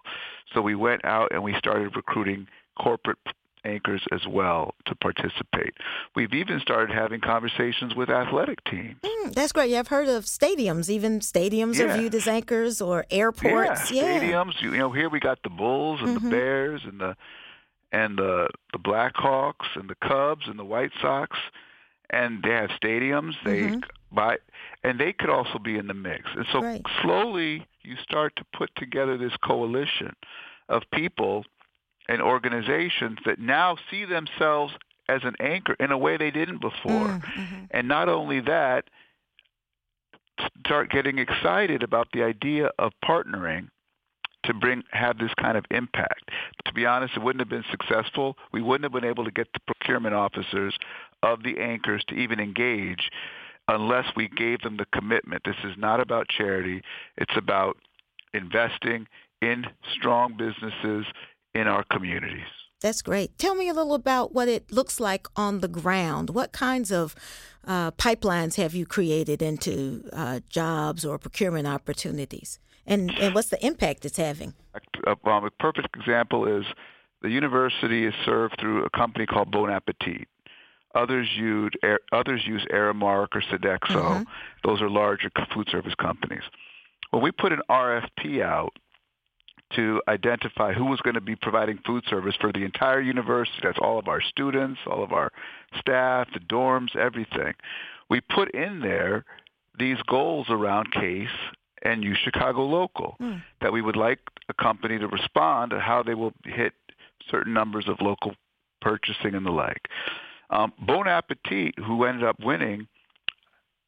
So 0.53 0.61
we 0.61 0.75
went 0.75 1.03
out 1.05 1.31
and 1.31 1.43
we 1.43 1.55
started 1.57 1.95
recruiting 1.95 2.47
corporate 2.79 3.17
anchors 3.63 4.03
as 4.11 4.25
well 4.27 4.73
to 4.85 4.95
participate. 4.95 5.73
We've 6.15 6.33
even 6.33 6.59
started 6.59 6.93
having 6.93 7.21
conversations 7.21 7.95
with 7.95 8.09
athletic 8.09 8.63
teams. 8.65 8.97
Mm, 9.03 9.33
that's 9.33 9.51
great. 9.51 9.69
Yeah, 9.69 9.79
I've 9.79 9.87
heard 9.87 10.07
of 10.07 10.25
stadiums. 10.25 10.89
Even 10.89 11.19
stadiums 11.19 11.77
yeah. 11.77 11.85
are 11.85 11.97
viewed 11.97 12.15
as 12.15 12.27
anchors 12.27 12.81
or 12.81 13.05
airports. 13.11 13.91
Yeah, 13.91 14.03
yeah. 14.03 14.19
stadiums. 14.19 14.61
You, 14.61 14.71
know, 14.71 14.91
here 14.91 15.09
we 15.09 15.19
got 15.19 15.41
the 15.43 15.49
Bulls 15.49 15.99
and 16.01 16.17
mm-hmm. 16.17 16.29
the 16.29 16.31
Bears 16.31 16.81
and 16.85 16.99
the 16.99 17.15
and 17.91 18.17
the 18.17 18.47
the 18.71 18.79
Blackhawks 18.79 19.67
and 19.75 19.89
the 19.89 19.95
Cubs 19.95 20.47
and 20.47 20.57
the 20.57 20.65
White 20.65 20.91
Sox, 21.01 21.37
and 22.09 22.41
they 22.43 22.49
have 22.49 22.69
stadiums. 22.81 23.33
They 23.43 23.61
mm-hmm. 23.61 23.79
buy, 24.11 24.37
and 24.83 24.99
they 24.99 25.13
could 25.13 25.29
also 25.29 25.59
be 25.59 25.77
in 25.77 25.87
the 25.87 25.93
mix. 25.93 26.23
And 26.35 26.45
so 26.51 26.61
right. 26.61 26.81
slowly 27.01 27.67
you 27.83 27.95
start 28.03 28.35
to 28.37 28.45
put 28.55 28.69
together 28.75 29.17
this 29.17 29.33
coalition 29.43 30.15
of 30.69 30.83
people 30.93 31.43
and 32.11 32.21
organizations 32.21 33.19
that 33.25 33.39
now 33.39 33.77
see 33.89 34.03
themselves 34.03 34.73
as 35.07 35.21
an 35.23 35.33
anchor 35.39 35.77
in 35.79 35.91
a 35.91 35.97
way 35.97 36.17
they 36.17 36.29
didn't 36.29 36.59
before. 36.59 37.07
Mm, 37.07 37.23
mm-hmm. 37.23 37.63
And 37.71 37.87
not 37.87 38.09
only 38.09 38.41
that, 38.41 38.83
start 40.65 40.91
getting 40.91 41.19
excited 41.19 41.83
about 41.83 42.09
the 42.11 42.23
idea 42.23 42.69
of 42.77 42.91
partnering 43.03 43.69
to 44.43 44.53
bring 44.53 44.83
have 44.91 45.19
this 45.19 45.31
kind 45.39 45.57
of 45.57 45.63
impact. 45.71 46.31
To 46.65 46.73
be 46.73 46.85
honest, 46.85 47.15
it 47.15 47.23
wouldn't 47.23 47.39
have 47.39 47.49
been 47.49 47.63
successful. 47.71 48.35
We 48.51 48.61
wouldn't 48.61 48.83
have 48.83 49.01
been 49.01 49.09
able 49.09 49.23
to 49.23 49.31
get 49.31 49.47
the 49.53 49.61
procurement 49.65 50.13
officers 50.13 50.75
of 51.23 51.43
the 51.43 51.59
anchors 51.59 52.03
to 52.09 52.15
even 52.15 52.41
engage 52.41 53.09
unless 53.69 54.07
we 54.17 54.27
gave 54.27 54.61
them 54.61 54.75
the 54.75 54.87
commitment. 54.93 55.43
This 55.45 55.55
is 55.63 55.77
not 55.77 56.01
about 56.01 56.27
charity. 56.27 56.81
It's 57.17 57.37
about 57.37 57.77
investing 58.33 59.07
in 59.41 59.65
strong 59.93 60.35
businesses 60.37 61.05
in 61.53 61.67
our 61.67 61.83
communities. 61.91 62.47
That's 62.81 63.03
great. 63.03 63.37
Tell 63.37 63.53
me 63.53 63.69
a 63.69 63.73
little 63.73 63.93
about 63.93 64.33
what 64.33 64.47
it 64.47 64.71
looks 64.71 64.99
like 64.99 65.27
on 65.35 65.59
the 65.59 65.67
ground. 65.67 66.31
What 66.31 66.51
kinds 66.51 66.91
of 66.91 67.15
uh, 67.65 67.91
pipelines 67.91 68.55
have 68.55 68.73
you 68.73 68.87
created 68.87 69.41
into 69.41 70.09
uh, 70.11 70.39
jobs 70.49 71.05
or 71.05 71.19
procurement 71.19 71.67
opportunities? 71.67 72.59
And, 72.87 73.11
and 73.19 73.35
what's 73.35 73.49
the 73.49 73.63
impact 73.63 74.05
it's 74.05 74.17
having? 74.17 74.55
Um, 75.05 75.45
a 75.45 75.51
perfect 75.59 75.95
example 75.95 76.47
is 76.47 76.65
the 77.21 77.29
university 77.29 78.05
is 78.05 78.15
served 78.25 78.55
through 78.59 78.83
a 78.83 78.89
company 78.89 79.27
called 79.27 79.51
Bon 79.51 79.69
Appetit. 79.69 80.27
Others 80.93 81.29
use 81.37 81.71
others 82.11 82.45
use 82.45 82.65
Aramark 82.69 83.27
or 83.33 83.41
Sodexo. 83.41 83.95
Mm-hmm. 83.95 84.23
Those 84.65 84.81
are 84.81 84.89
larger 84.89 85.29
food 85.53 85.69
service 85.69 85.93
companies. 85.95 86.43
When 87.11 87.23
we 87.23 87.31
put 87.31 87.53
an 87.53 87.61
RFP 87.69 88.41
out 88.41 88.73
to 89.75 90.01
identify 90.07 90.73
who 90.73 90.85
was 90.85 90.99
going 91.01 91.15
to 91.15 91.21
be 91.21 91.35
providing 91.35 91.79
food 91.85 92.03
service 92.09 92.35
for 92.39 92.51
the 92.51 92.63
entire 92.63 93.01
university. 93.01 93.57
That's 93.63 93.79
all 93.81 93.97
of 93.99 94.07
our 94.07 94.21
students, 94.21 94.79
all 94.87 95.03
of 95.03 95.11
our 95.11 95.31
staff, 95.79 96.27
the 96.33 96.39
dorms, 96.39 96.95
everything. 96.95 97.53
We 98.09 98.21
put 98.21 98.53
in 98.53 98.81
there 98.81 99.25
these 99.79 99.97
goals 100.07 100.47
around 100.49 100.91
CASE 100.91 101.27
and 101.83 102.03
U 102.03 102.13
Chicago 102.23 102.65
Local 102.65 103.15
mm. 103.21 103.41
that 103.61 103.71
we 103.71 103.81
would 103.81 103.95
like 103.95 104.19
a 104.49 104.53
company 104.53 104.99
to 104.99 105.07
respond 105.07 105.71
to 105.71 105.79
how 105.79 106.03
they 106.03 106.13
will 106.13 106.33
hit 106.45 106.73
certain 107.29 107.53
numbers 107.53 107.85
of 107.87 107.97
local 108.01 108.33
purchasing 108.81 109.35
and 109.35 109.45
the 109.45 109.51
like. 109.51 109.87
Um, 110.49 110.73
bon 110.85 111.07
Appetit, 111.07 111.75
who 111.79 112.03
ended 112.03 112.25
up 112.25 112.35
winning, 112.41 112.87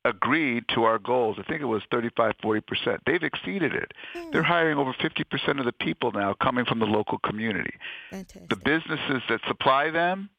agreed 0.05 0.65
to 0.73 0.83
our 0.83 0.99
goals. 0.99 1.37
I 1.39 1.43
think 1.43 1.61
it 1.61 1.65
was 1.65 1.81
35, 1.91 2.33
40%. 2.43 2.99
They've 3.05 3.23
exceeded 3.23 3.73
it. 3.73 3.91
Mm. 4.15 4.31
They're 4.31 4.43
hiring 4.43 4.77
over 4.77 4.93
50% 4.93 5.59
of 5.59 5.65
the 5.65 5.71
people 5.71 6.11
now 6.11 6.33
coming 6.41 6.65
from 6.65 6.79
the 6.79 6.85
local 6.85 7.19
community. 7.19 7.73
Fantastic. 8.09 8.49
The 8.49 8.55
businesses 8.57 9.21
that 9.29 9.39
supply 9.47 9.91
them, 9.91 10.29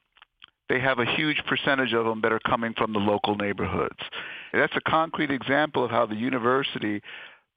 they 0.69 0.81
have 0.81 0.99
a 0.99 1.05
huge 1.05 1.43
percentage 1.47 1.93
of 1.93 2.05
them 2.05 2.21
that 2.23 2.33
are 2.33 2.41
coming 2.41 2.75
from 2.77 2.93
the 2.93 2.99
local 2.99 3.37
neighborhoods. 3.37 3.99
And 4.53 4.61
that's 4.61 4.77
a 4.77 4.91
concrete 4.91 5.31
example 5.31 5.85
of 5.85 5.91
how 5.91 6.07
the 6.07 6.15
university, 6.15 7.03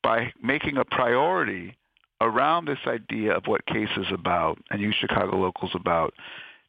by 0.02 0.34
making 0.42 0.78
a 0.78 0.86
priority 0.86 1.78
around 2.22 2.66
this 2.66 2.80
idea 2.88 3.34
of 3.34 3.48
what 3.48 3.66
CASE 3.66 3.96
is 3.98 4.12
about 4.12 4.58
and 4.72 4.82
U 4.82 4.92
Chicago 4.98 5.38
Locals 5.38 5.72
about, 5.76 6.14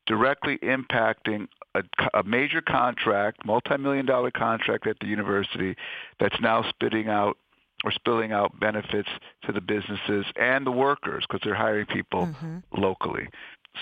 directly 0.07 0.59
impacting 0.59 1.49
a, 1.75 1.83
a 2.15 2.23
major 2.23 2.61
contract, 2.61 3.45
multi-million 3.45 4.07
dollar 4.07 4.31
contract 4.31 4.87
at 4.87 4.99
the 5.01 5.07
university 5.07 5.77
that's 6.19 6.41
now 6.41 6.65
spitting 6.69 7.09
out 7.09 7.37
or 7.85 7.93
spilling 7.93 8.33
out 8.33 8.59
benefits 8.59 9.09
to 9.45 9.53
the 9.53 9.61
businesses 9.61 10.27
and 10.37 10.67
the 10.67 10.71
workers 10.71 11.25
because 11.29 11.41
they're 11.45 11.55
hiring 11.55 11.87
people 11.87 12.27
mm-hmm. 12.27 12.59
locally. 12.77 13.29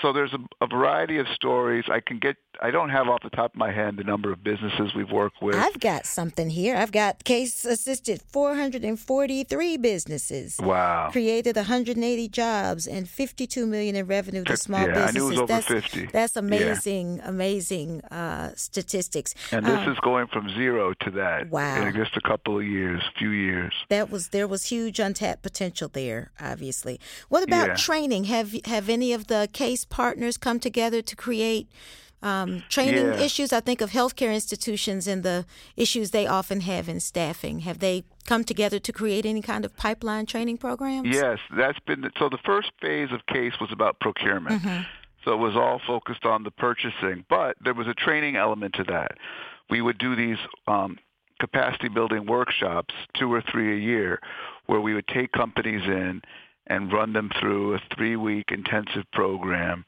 So 0.01 0.13
there's 0.13 0.33
a, 0.33 0.39
a, 0.63 0.67
variety 0.67 1.17
of 1.17 1.27
stories. 1.29 1.85
I 1.91 2.01
can 2.01 2.19
get. 2.19 2.35
I 2.61 2.71
don't 2.71 2.89
have 2.89 3.07
off 3.07 3.21
the 3.23 3.29
top 3.29 3.53
of 3.53 3.57
my 3.57 3.71
head 3.71 3.97
the 3.97 4.03
number 4.03 4.31
of 4.31 4.43
businesses 4.43 4.93
we've 4.95 5.11
worked 5.11 5.41
with. 5.41 5.55
I've 5.55 5.79
got 5.79 6.05
something 6.05 6.49
here. 6.49 6.75
I've 6.75 6.91
got 6.91 7.23
CASE 7.23 7.65
assisted 7.65 8.21
443 8.21 9.77
businesses. 9.77 10.57
Wow. 10.59 11.09
Created 11.11 11.55
180 11.55 12.27
jobs 12.29 12.87
and 12.87 13.09
52 13.09 13.65
million 13.65 13.95
in 13.95 14.07
revenue 14.07 14.43
to 14.43 14.57
small 14.57 14.81
yeah, 14.81 15.05
businesses. 15.05 15.15
I 15.15 15.19
knew 15.19 15.25
it 15.25 15.29
was 15.29 15.39
over 15.39 15.47
that's, 15.47 15.67
50. 15.67 16.05
That's 16.07 16.35
amazing, 16.35 17.17
yeah. 17.17 17.29
amazing 17.29 18.01
uh, 18.05 18.51
statistics. 18.55 19.33
And 19.51 19.65
this 19.65 19.79
um, 19.79 19.91
is 19.91 19.99
going 19.99 20.27
from 20.27 20.49
zero 20.49 20.93
to 21.01 21.11
that. 21.11 21.49
Wow. 21.49 21.87
In 21.87 21.95
just 21.95 22.15
a 22.17 22.21
couple 22.21 22.59
of 22.59 22.65
years, 22.65 23.01
few 23.17 23.29
years. 23.29 23.73
That 23.89 24.11
was 24.11 24.29
there 24.29 24.47
was 24.47 24.65
huge 24.65 24.99
untapped 24.99 25.41
potential 25.41 25.89
there. 25.89 26.31
Obviously. 26.39 26.99
What 27.29 27.43
about 27.43 27.67
yeah. 27.67 27.75
training? 27.75 28.25
Have 28.25 28.53
have 28.65 28.89
any 28.89 29.13
of 29.13 29.27
the 29.27 29.49
CASE 29.53 29.86
partners 29.89 30.37
come 30.37 30.59
together 30.59 31.01
to 31.01 31.15
create 31.15 31.69
um, 32.21 32.63
training 32.69 33.05
yeah. 33.05 33.19
issues? 33.19 33.53
I 33.53 33.59
think 33.59 33.81
of 33.81 33.91
healthcare 33.91 34.33
institutions 34.33 35.07
and 35.07 35.23
the 35.23 35.45
issues 35.75 36.11
they 36.11 36.27
often 36.27 36.61
have 36.61 36.89
in 36.89 36.99
staffing. 36.99 37.59
Have 37.59 37.79
they 37.79 38.03
come 38.25 38.43
together 38.43 38.79
to 38.79 38.91
create 38.91 39.25
any 39.25 39.41
kind 39.41 39.65
of 39.65 39.75
pipeline 39.77 40.25
training 40.25 40.57
programs? 40.57 41.07
Yes, 41.07 41.39
that's 41.55 41.79
been 41.79 42.01
the, 42.01 42.11
so. 42.17 42.29
The 42.29 42.39
first 42.45 42.71
phase 42.81 43.09
of 43.11 43.25
CASE 43.27 43.59
was 43.59 43.71
about 43.71 43.99
procurement. 43.99 44.61
Mm-hmm. 44.61 44.81
So 45.23 45.33
it 45.33 45.37
was 45.37 45.55
all 45.55 45.81
focused 45.85 46.25
on 46.25 46.43
the 46.43 46.51
purchasing, 46.51 47.25
but 47.29 47.57
there 47.61 47.73
was 47.73 47.87
a 47.87 47.93
training 47.93 48.37
element 48.37 48.75
to 48.75 48.83
that. 48.85 49.17
We 49.69 49.81
would 49.81 49.97
do 49.97 50.15
these 50.15 50.37
um, 50.67 50.97
capacity 51.41 51.89
building 51.89 52.25
workshops, 52.25 52.93
two 53.13 53.33
or 53.33 53.41
three 53.41 53.73
a 53.75 53.79
year, 53.79 54.21
where 54.67 54.79
we 54.79 54.93
would 54.93 55.07
take 55.07 55.33
companies 55.33 55.83
in 55.83 56.21
and 56.67 56.93
run 56.93 57.13
them 57.13 57.29
through 57.39 57.75
a 57.75 57.81
three-week 57.95 58.51
intensive 58.51 59.03
program 59.11 59.85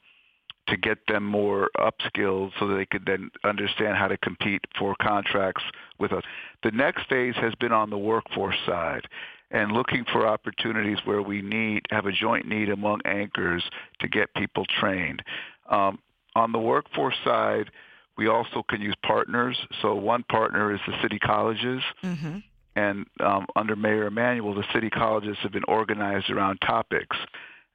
to 0.70 0.78
get 0.78 1.00
them 1.08 1.24
more 1.24 1.70
upskilled 1.78 2.52
so 2.60 2.68
that 2.68 2.76
they 2.76 2.86
could 2.86 3.06
then 3.06 3.30
understand 3.44 3.98
how 3.98 4.08
to 4.08 4.18
compete 4.18 4.62
for 4.78 4.96
contracts 5.02 5.64
with 6.00 6.12
us. 6.12 6.24
The 6.64 6.72
next 6.72 7.08
phase 7.10 7.36
has 7.36 7.54
been 7.56 7.72
on 7.72 7.90
the 7.90 7.98
workforce 7.98 8.58
side 8.66 9.08
and 9.52 9.72
looking 9.72 10.06
for 10.12 10.28
opportunities 10.28 11.00
where 11.06 11.22
we 11.22 11.42
need 11.42 11.82
have 11.90 12.06
a 12.06 12.12
joint 12.12 12.48
need 12.48 12.70
among 12.70 13.02
anchors 13.06 13.64
to 14.00 14.08
get 14.08 14.34
people 14.36 14.66
trained. 14.80 15.24
Um, 15.70 16.00
on 16.36 16.52
the 16.52 16.60
workforce 16.60 17.16
side, 17.24 17.72
we 18.18 18.28
also 18.28 18.64
can 18.68 18.82
use 18.82 18.96
partners. 19.04 19.58
So 19.82 19.96
one 19.96 20.24
partner 20.24 20.74
is 20.74 20.80
the 20.86 20.94
city 21.02 21.20
colleges. 21.20 21.82
Mm-hmm. 22.04 22.40
And 22.76 23.06
um, 23.20 23.48
under 23.56 23.76
Mayor 23.76 24.08
Emanuel, 24.08 24.54
the 24.54 24.66
city 24.74 24.90
colleges 24.90 25.38
have 25.42 25.52
been 25.52 25.64
organized 25.68 26.30
around 26.30 26.60
topics. 26.60 27.18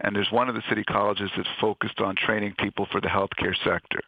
And 0.01 0.15
there's 0.15 0.31
one 0.31 0.49
of 0.49 0.55
the 0.55 0.63
city 0.69 0.85
colleges 0.85 1.31
that's 1.37 1.49
focused 1.61 2.01
on 2.01 2.17
training 2.17 2.55
people 2.59 2.87
for 2.91 3.01
the 3.01 3.09
healthcare 3.09 3.55
sector. 3.65 4.01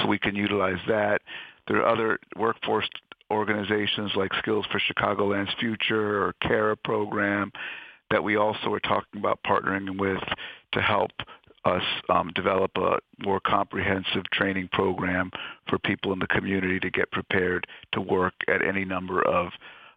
So 0.00 0.06
we 0.06 0.18
can 0.18 0.34
utilize 0.34 0.80
that. 0.88 1.20
There 1.66 1.78
are 1.78 1.88
other 1.88 2.18
workforce 2.36 2.88
organizations 3.30 4.12
like 4.16 4.32
Skills 4.38 4.66
for 4.70 4.80
Chicagoland's 4.80 5.52
Future 5.60 6.22
or 6.22 6.34
CARA 6.42 6.76
program 6.76 7.52
that 8.10 8.24
we 8.24 8.36
also 8.36 8.72
are 8.72 8.80
talking 8.80 9.20
about 9.20 9.38
partnering 9.46 9.98
with 9.98 10.22
to 10.72 10.80
help 10.80 11.10
us 11.64 11.82
um, 12.08 12.30
develop 12.34 12.70
a 12.76 12.98
more 13.18 13.40
comprehensive 13.40 14.24
training 14.32 14.68
program 14.72 15.30
for 15.68 15.78
people 15.78 16.12
in 16.12 16.18
the 16.18 16.26
community 16.28 16.80
to 16.80 16.90
get 16.90 17.10
prepared 17.10 17.66
to 17.92 18.00
work 18.00 18.34
at 18.48 18.64
any 18.64 18.84
number 18.84 19.22
of 19.26 19.48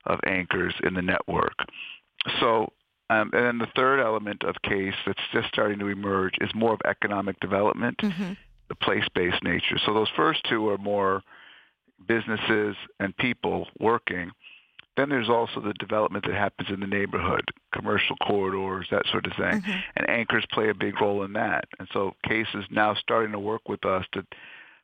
of 0.07 0.19
anchors 0.25 0.73
in 0.83 0.95
the 0.95 1.01
network. 1.01 1.53
So, 2.39 2.71
um, 3.11 3.29
and 3.33 3.45
then 3.45 3.57
the 3.57 3.67
third 3.75 3.99
element 3.99 4.43
of 4.43 4.55
CASE 4.63 4.93
that's 5.05 5.19
just 5.33 5.49
starting 5.49 5.79
to 5.79 5.87
emerge 5.87 6.35
is 6.39 6.49
more 6.55 6.73
of 6.73 6.79
economic 6.85 7.37
development, 7.41 7.97
mm-hmm. 7.97 8.33
the 8.69 8.75
place-based 8.75 9.43
nature. 9.43 9.77
So 9.85 9.93
those 9.93 10.07
first 10.15 10.39
two 10.49 10.69
are 10.69 10.77
more 10.77 11.21
businesses 12.07 12.77
and 13.01 13.15
people 13.17 13.67
working. 13.81 14.31
Then 14.95 15.09
there's 15.09 15.29
also 15.29 15.59
the 15.59 15.73
development 15.73 16.25
that 16.25 16.35
happens 16.35 16.69
in 16.69 16.79
the 16.79 16.87
neighborhood, 16.87 17.43
commercial 17.73 18.15
corridors, 18.15 18.87
that 18.91 19.03
sort 19.11 19.25
of 19.25 19.33
thing. 19.33 19.61
Mm-hmm. 19.61 19.79
And 19.97 20.09
anchors 20.09 20.45
play 20.53 20.69
a 20.69 20.73
big 20.73 21.01
role 21.01 21.23
in 21.23 21.33
that. 21.33 21.65
And 21.79 21.89
so 21.91 22.13
CASE 22.25 22.47
is 22.53 22.65
now 22.71 22.95
starting 22.95 23.33
to 23.33 23.39
work 23.39 23.67
with 23.67 23.85
us 23.85 24.05
to 24.13 24.25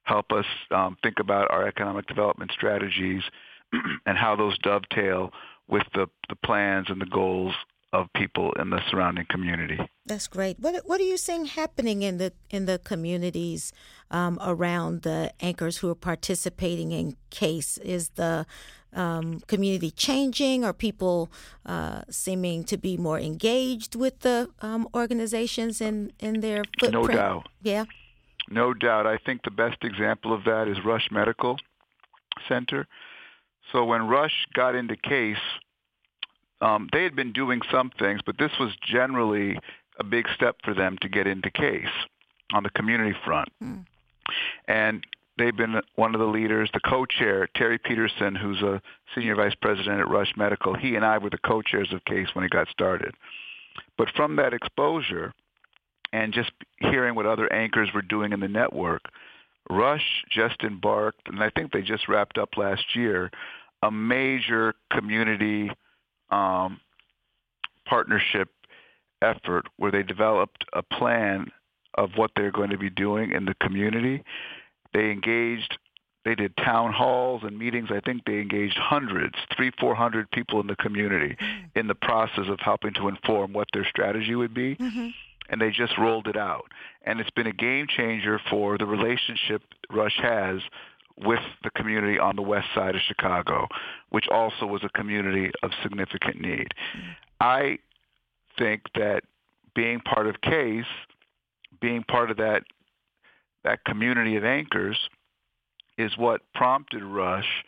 help 0.04 0.34
us 0.34 0.46
um, 0.72 0.98
think 1.02 1.20
about 1.20 1.50
our 1.50 1.66
economic 1.66 2.08
development 2.08 2.52
strategies 2.52 3.24
and 4.06 4.18
how 4.18 4.36
those 4.36 4.58
dovetail 4.60 5.32
with 5.70 5.84
the, 5.94 6.08
the 6.28 6.36
plans 6.36 6.88
and 6.90 7.00
the 7.00 7.06
goals 7.06 7.56
of 7.93 8.08
people 8.13 8.52
in 8.54 8.69
the 8.69 8.82
surrounding 8.89 9.26
community. 9.30 9.80
That's 10.06 10.28
great. 10.28 10.60
What 10.60 10.84
what 10.86 11.00
are 11.00 11.06
you 11.06 11.17
seeing 11.17 11.45
happening 11.45 12.02
in 12.02 12.17
the 12.17 12.34
in 12.50 12.65
the 12.65 12.80
communities 12.80 13.71
um, 14.12 14.38
around 14.41 15.04
the 15.04 15.32
anchors 15.39 15.78
who 15.78 15.89
are 15.89 15.95
participating 15.95 16.91
in 16.91 17.15
CASE? 17.30 17.78
Is 17.80 18.10
the 18.10 18.45
um, 18.93 19.39
community 19.47 19.91
changing? 19.91 20.65
Are 20.65 20.73
people 20.73 21.32
uh, 21.65 22.02
seeming 22.10 22.63
to 22.65 22.78
be 22.78 22.97
more 22.97 23.19
engaged 23.19 23.95
with 23.95 24.19
the 24.19 24.50
um, 24.62 24.88
organizations 24.93 25.80
in 25.82 26.12
in 26.19 26.41
their 26.41 26.63
footprint? 26.80 26.93
No 26.93 27.08
doubt. 27.08 27.47
Yeah. 27.62 27.86
No 28.50 28.73
doubt. 28.73 29.06
I 29.08 29.17
think 29.17 29.43
the 29.43 29.52
best 29.52 29.84
example 29.84 30.34
of 30.34 30.43
that 30.45 30.67
is 30.67 30.78
Rush 30.84 31.10
Medical 31.12 31.58
Center. 32.47 32.88
So 33.71 33.84
when 33.84 34.08
Rush 34.08 34.45
got 34.54 34.76
into 34.76 34.95
CASE, 34.95 35.38
um, 36.62 36.89
they 36.91 37.04
had 37.04 37.15
been 37.15 37.34
doing 37.34 37.62
some 37.72 37.91
things, 38.00 38.22
but 38.26 38.38
this 38.38 38.52
was 38.60 38.72
generally 38.82 39.58
a 40.00 40.04
big 40.04 40.28
step 40.36 40.58
for 40.63 40.74
them 40.74 40.98
to 41.02 41.10
get 41.10 41.28
into 41.28 41.50
CASE 41.52 41.88
on 42.54 42.63
the 42.63 42.70
community 42.70 43.15
front. 43.26 43.50
Hmm. 43.60 43.80
And 44.67 45.06
they've 45.38 45.56
been 45.56 45.80
one 45.96 46.15
of 46.15 46.20
the 46.20 46.28
leaders, 46.28 46.70
the 46.74 46.80
co-chair, 46.80 47.48
Terry 47.56 47.78
Peterson, 47.78 48.36
who's 48.36 48.62
a 48.62 48.82
senior 49.15 49.36
vice 49.36 49.56
president 49.56 50.00
at 50.00 50.10
Rush 50.10 50.34
Medical. 50.36 50.76
He 50.76 50.96
and 50.96 51.06
I 51.06 51.17
were 51.17 51.30
the 51.30 51.38
co-chairs 51.38 51.93
of 51.93 52.04
CASE 52.06 52.30
when 52.34 52.46
it 52.46 52.52
got 52.52 52.67
started. 52.70 53.13
But 53.98 54.10
from 54.15 54.36
that 54.38 54.54
exposure 54.54 55.34
and 56.13 56.34
just 56.34 56.52
hearing 56.80 57.15
what 57.15 57.26
other 57.26 57.52
anchors 57.52 57.89
were 57.93 58.02
doing 58.02 58.34
in 58.34 58.39
the 58.39 58.48
network, 58.48 59.02
Rush 59.70 60.24
just 60.30 60.63
embarked, 60.63 61.28
and 61.28 61.43
I 61.43 61.50
think 61.50 61.72
they 61.72 61.82
just 61.82 62.08
wrapped 62.08 62.38
up 62.38 62.58
last 62.58 62.96
year, 62.96 63.30
a 63.84 63.91
major 63.91 64.74
community 64.91 65.70
um, 66.30 66.80
partnership 67.86 68.50
effort 69.22 69.66
where 69.78 69.92
they 69.92 70.04
developed 70.04 70.66
a 70.74 70.84
plan 70.84 71.48
of 71.96 72.12
what 72.16 72.32
they're 72.36 72.52
going 72.52 72.70
to 72.70 72.78
be 72.78 72.90
doing 72.90 73.32
in 73.32 73.46
the 73.46 73.56
community. 73.56 74.24
They 74.94 75.12
engaged 75.12 75.78
they 76.28 76.36
did 76.36 76.58
town 76.58 76.92
halls 76.92 77.44
and 77.46 77.58
meetings. 77.58 77.88
I 77.90 78.02
think 78.02 78.26
they 78.26 78.40
engaged 78.40 78.78
hundreds, 78.78 79.36
three, 79.56 79.72
four 79.80 79.96
hundred 79.96 80.30
people 80.32 80.60
in 80.60 80.68
the 80.68 80.76
community 80.76 81.38
mm-hmm. 81.42 81.80
in 81.80 81.88
the 81.88 81.96
process 81.96 82.46
of 82.50 82.60
helping 82.60 82.94
to 82.96 83.08
inform 83.08 83.54
what 83.54 83.70
their 83.72 83.86
strategy 83.86 84.36
would 84.36 84.54
be. 84.54 84.76
Mm-hmm. 84.76 85.08
And 85.50 85.62
they 85.62 85.72
just 85.72 85.98
rolled 85.98 86.28
it 86.28 86.36
out. 86.36 86.66
And 87.04 87.22
it's 87.22 87.30
been 87.30 87.48
a 87.48 87.54
game 87.54 87.88
changer 87.88 88.42
for 88.50 88.78
the 88.78 88.86
relationship 88.86 89.62
Rush 89.90 90.20
has 90.22 90.60
with 91.18 91.40
the 91.64 91.70
community 91.72 92.20
on 92.20 92.36
the 92.36 92.42
west 92.42 92.68
side 92.76 92.96
of 92.96 93.02
Chicago, 93.08 93.68
which 94.10 94.28
also 94.30 94.66
was 94.66 94.84
a 94.84 94.90
community 94.90 95.52
of 95.64 95.72
significant 95.82 96.40
need. 96.40 96.68
I 97.40 97.80
think 98.58 98.82
that 98.96 99.22
being 99.76 100.00
part 100.00 100.28
of 100.28 100.42
CASE, 100.42 100.86
being 101.82 102.04
part 102.04 102.32
of 102.32 102.38
that 102.38 102.64
that 103.64 103.84
community 103.86 104.38
of 104.38 104.46
anchors, 104.46 104.98
is 105.98 106.16
what 106.18 106.42
prompted 106.54 107.04
Rush 107.04 107.66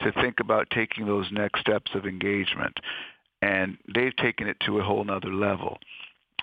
to 0.00 0.12
think 0.12 0.36
about 0.40 0.68
taking 0.70 1.06
those 1.06 1.26
next 1.30 1.60
steps 1.60 1.90
of 1.94 2.06
engagement. 2.06 2.74
And 3.42 3.76
they've 3.94 4.16
taken 4.16 4.46
it 4.46 4.56
to 4.66 4.78
a 4.78 4.82
whole 4.82 5.04
nother 5.04 5.32
level 5.32 5.78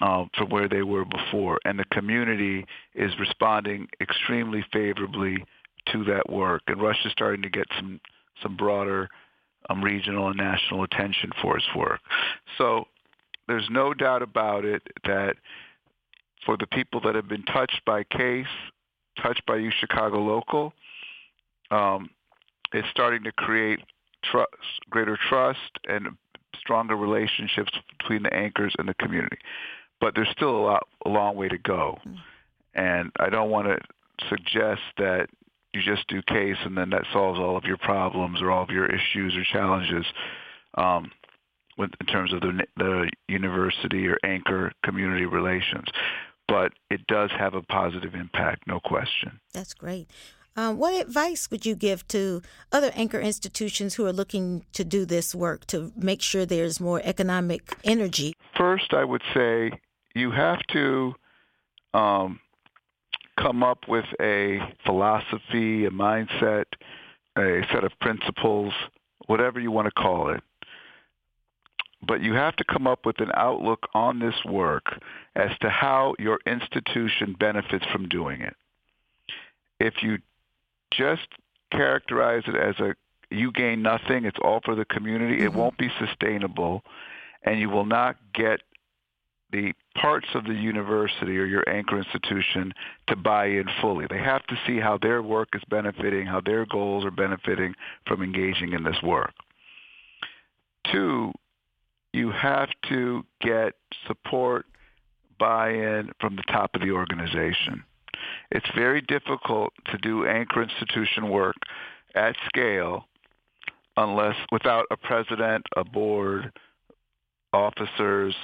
uh, 0.02 0.26
from 0.38 0.50
where 0.50 0.70
they 0.70 0.84
were 0.84 1.06
before. 1.06 1.60
And 1.66 1.80
the 1.80 1.86
community 1.86 2.66
is 2.94 3.12
responding 3.20 3.88
extremely 4.02 4.66
favorably 4.72 5.44
to 5.92 6.04
that 6.06 6.30
work. 6.30 6.62
And 6.68 6.82
Rush 6.82 7.00
is 7.06 7.12
starting 7.12 7.42
to 7.42 7.50
get 7.50 7.68
some, 7.78 8.00
some 8.42 8.56
broader 8.56 9.10
um, 9.70 9.84
regional 9.84 10.28
and 10.28 10.38
national 10.38 10.84
attention 10.84 11.32
for 11.42 11.58
its 11.58 11.66
work. 11.76 12.00
So 12.58 12.86
there's 13.48 13.68
no 13.70 13.94
doubt 13.94 14.22
about 14.22 14.66
it 14.66 14.82
that 15.06 15.36
for 16.46 16.58
the 16.58 16.68
people 16.68 17.00
that 17.02 17.16
have 17.16 17.28
been 17.28 17.44
touched 17.44 17.82
by 17.86 18.04
CASE, 18.04 18.46
touched 19.22 19.46
by 19.46 19.58
UChicago 19.58 20.26
Local, 20.26 20.74
um, 21.72 22.10
is 22.74 22.84
starting 22.92 23.24
to 23.24 23.32
create 23.32 23.80
trust, 24.24 24.50
greater 24.90 25.18
trust 25.30 25.60
and 25.88 26.08
stronger 26.60 26.96
relationships 26.96 27.72
between 27.98 28.24
the 28.24 28.34
anchors 28.34 28.74
and 28.78 28.88
the 28.88 28.94
community. 28.96 29.38
But 30.00 30.16
there's 30.16 30.30
still 30.32 30.56
a, 30.56 30.64
lot, 30.64 30.88
a 31.06 31.10
long 31.10 31.36
way 31.36 31.50
to 31.50 31.58
go. 31.58 31.98
Mm. 32.08 32.18
And 32.76 33.12
I 33.20 33.30
don't 33.30 33.50
want 33.50 33.68
to 33.68 33.80
suggest 34.30 34.82
that 34.98 35.28
you 35.74 35.82
just 35.82 36.08
do 36.08 36.22
CASE 36.22 36.58
and 36.66 36.78
then 36.78 36.92
that 36.92 37.06
solves 37.12 37.40
all 37.40 37.58
of 37.58 37.64
your 37.64 37.78
problems 37.78 38.42
or 38.42 38.52
all 38.52 38.64
of 38.64 38.70
your 38.70 38.86
issues 38.86 39.36
or 39.36 39.44
challenges 39.44 40.06
um, 40.76 41.12
with, 41.78 41.92
in 42.00 42.06
terms 42.06 42.34
of 42.34 42.42
the, 42.42 42.66
the 42.78 43.10
university 43.28 44.08
or 44.08 44.18
anchor 44.24 44.72
community 44.84 45.26
relations. 45.26 45.86
But 46.48 46.74
it 46.92 47.06
does 47.08 47.32
have 47.38 47.56
a 47.56 47.62
positive 47.62 48.14
impact, 48.14 48.68
no 48.68 48.80
question. 48.80 49.40
That's 49.54 49.74
great. 49.74 50.08
Um, 50.56 50.78
what 50.78 50.94
advice 50.94 51.50
would 51.50 51.66
you 51.66 51.76
give 51.76 52.08
to 52.10 52.42
other 52.72 52.92
anchor 52.94 53.20
institutions 53.20 53.96
who 53.96 54.06
are 54.06 54.14
looking 54.14 54.66
to 54.74 54.84
do 54.84 55.04
this 55.04 55.34
work 55.34 55.66
to 55.68 55.92
make 55.96 56.22
sure 56.22 56.46
there's 56.46 56.80
more 56.80 57.02
economic 57.04 57.76
energy? 57.84 58.36
First, 58.56 58.94
I 58.94 59.04
would 59.04 59.24
say 59.34 59.72
you 60.14 60.30
have 60.30 60.60
to 60.74 61.16
um, 61.96 62.40
come 63.40 63.64
up 63.64 63.88
with 63.88 64.06
a 64.20 64.60
philosophy, 64.86 65.86
a 65.86 65.92
mindset, 65.92 66.66
a 67.38 67.62
set 67.72 67.84
of 67.84 67.92
principles, 68.00 68.74
whatever 69.28 69.60
you 69.60 69.72
want 69.72 69.86
to 69.86 69.92
call 69.92 70.30
it. 70.30 70.42
But 72.06 72.22
you 72.22 72.34
have 72.34 72.56
to 72.58 72.66
come 72.66 72.86
up 72.86 73.06
with 73.06 73.22
an 73.22 73.32
outlook 73.34 73.88
on 73.94 74.20
this 74.20 74.36
work 74.46 75.02
as 75.36 75.52
to 75.62 75.70
how 75.70 76.16
your 76.20 76.40
institution 76.46 77.36
benefits 77.40 77.86
from 77.92 78.10
doing 78.10 78.42
it. 78.42 78.56
If 79.80 80.04
you 80.04 80.20
just 80.92 81.28
characterize 81.72 82.44
it 82.48 82.56
as 82.56 82.80
a 82.80 82.96
you 83.30 83.52
gain 83.52 83.82
nothing, 83.82 84.26
it's 84.26 84.38
all 84.44 84.60
for 84.64 84.76
the 84.76 84.86
community, 84.86 85.38
mm-hmm. 85.38 85.46
it 85.46 85.54
won't 85.54 85.78
be 85.78 85.90
sustainable 85.98 86.84
and 87.46 87.60
you 87.60 87.70
will 87.70 87.86
not 87.86 88.16
get 88.34 88.62
the 89.54 89.72
parts 89.96 90.28
of 90.34 90.44
the 90.46 90.54
university 90.54 91.38
or 91.38 91.46
your 91.46 91.64
anchor 91.70 91.98
institution 91.98 92.74
to 93.08 93.16
buy 93.16 93.46
in 93.46 93.66
fully. 93.80 94.06
They 94.10 94.18
have 94.18 94.46
to 94.48 94.56
see 94.68 94.80
how 94.80 94.98
their 94.98 95.22
work 95.22 95.50
is 95.54 95.62
benefiting, 95.70 96.26
how 96.26 96.42
their 96.42 96.66
goals 96.66 97.06
are 97.06 97.12
benefiting 97.12 97.74
from 98.08 98.24
engaging 98.24 98.74
in 98.74 98.84
this 98.84 98.98
work. 99.04 99.32
Two, 100.92 101.32
you 102.12 102.32
have 102.32 102.70
to 102.90 103.24
get 103.42 103.74
support 104.08 104.66
buy-in 105.40 106.10
from 106.20 106.36
the 106.36 106.44
top 106.52 106.72
of 106.74 106.82
the 106.82 106.92
organization. 106.92 107.84
It's 108.52 108.70
very 108.76 109.02
difficult 109.02 109.74
to 109.92 109.98
do 110.00 110.26
anchor 110.26 110.64
institution 110.64 111.30
work 111.30 111.56
at 112.16 112.36
scale 112.46 113.06
unless 113.98 114.36
without 114.52 114.86
a 114.92 114.98
president, 114.98 115.66
a 115.76 115.84
board, 115.84 116.52
officers 117.52 118.36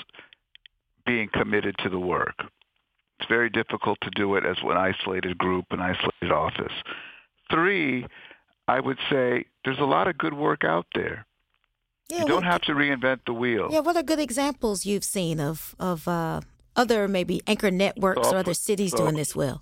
being 1.10 1.30
committed 1.34 1.76
to 1.80 1.90
the 1.90 2.00
work. 2.00 2.36
It's 3.20 3.28
very 3.28 3.50
difficult 3.50 3.98
to 4.02 4.12
do 4.12 4.36
it 4.36 4.46
as 4.46 4.58
an 4.62 4.78
isolated 4.78 5.38
group, 5.40 5.66
an 5.72 5.80
isolated 5.80 6.32
office. 6.32 6.72
Three, 7.52 8.06
I 8.68 8.80
would 8.80 9.00
say 9.10 9.46
there's 9.66 9.80
a 9.80 9.86
lot 9.86 10.08
of 10.08 10.20
good 10.20 10.36
work 10.36 10.64
out 10.64 10.86
there. 10.94 11.26
Yeah, 12.10 12.20
you 12.20 12.28
don't 12.28 12.44
have 12.44 12.62
to 12.62 12.74
reinvent 12.74 13.22
the 13.26 13.34
wheel. 13.34 13.70
Yeah, 13.72 13.80
what 13.80 13.96
are 13.98 14.04
good 14.04 14.20
examples 14.20 14.86
you've 14.86 15.04
seen 15.04 15.40
of 15.40 15.76
of 15.80 16.08
uh, 16.08 16.42
other 16.76 17.08
maybe 17.08 17.42
anchor 17.48 17.72
networks 17.72 18.30
so, 18.30 18.36
or 18.36 18.38
other 18.38 18.54
cities 18.54 18.92
so, 18.92 18.98
doing 18.98 19.16
this 19.16 19.36
well? 19.36 19.62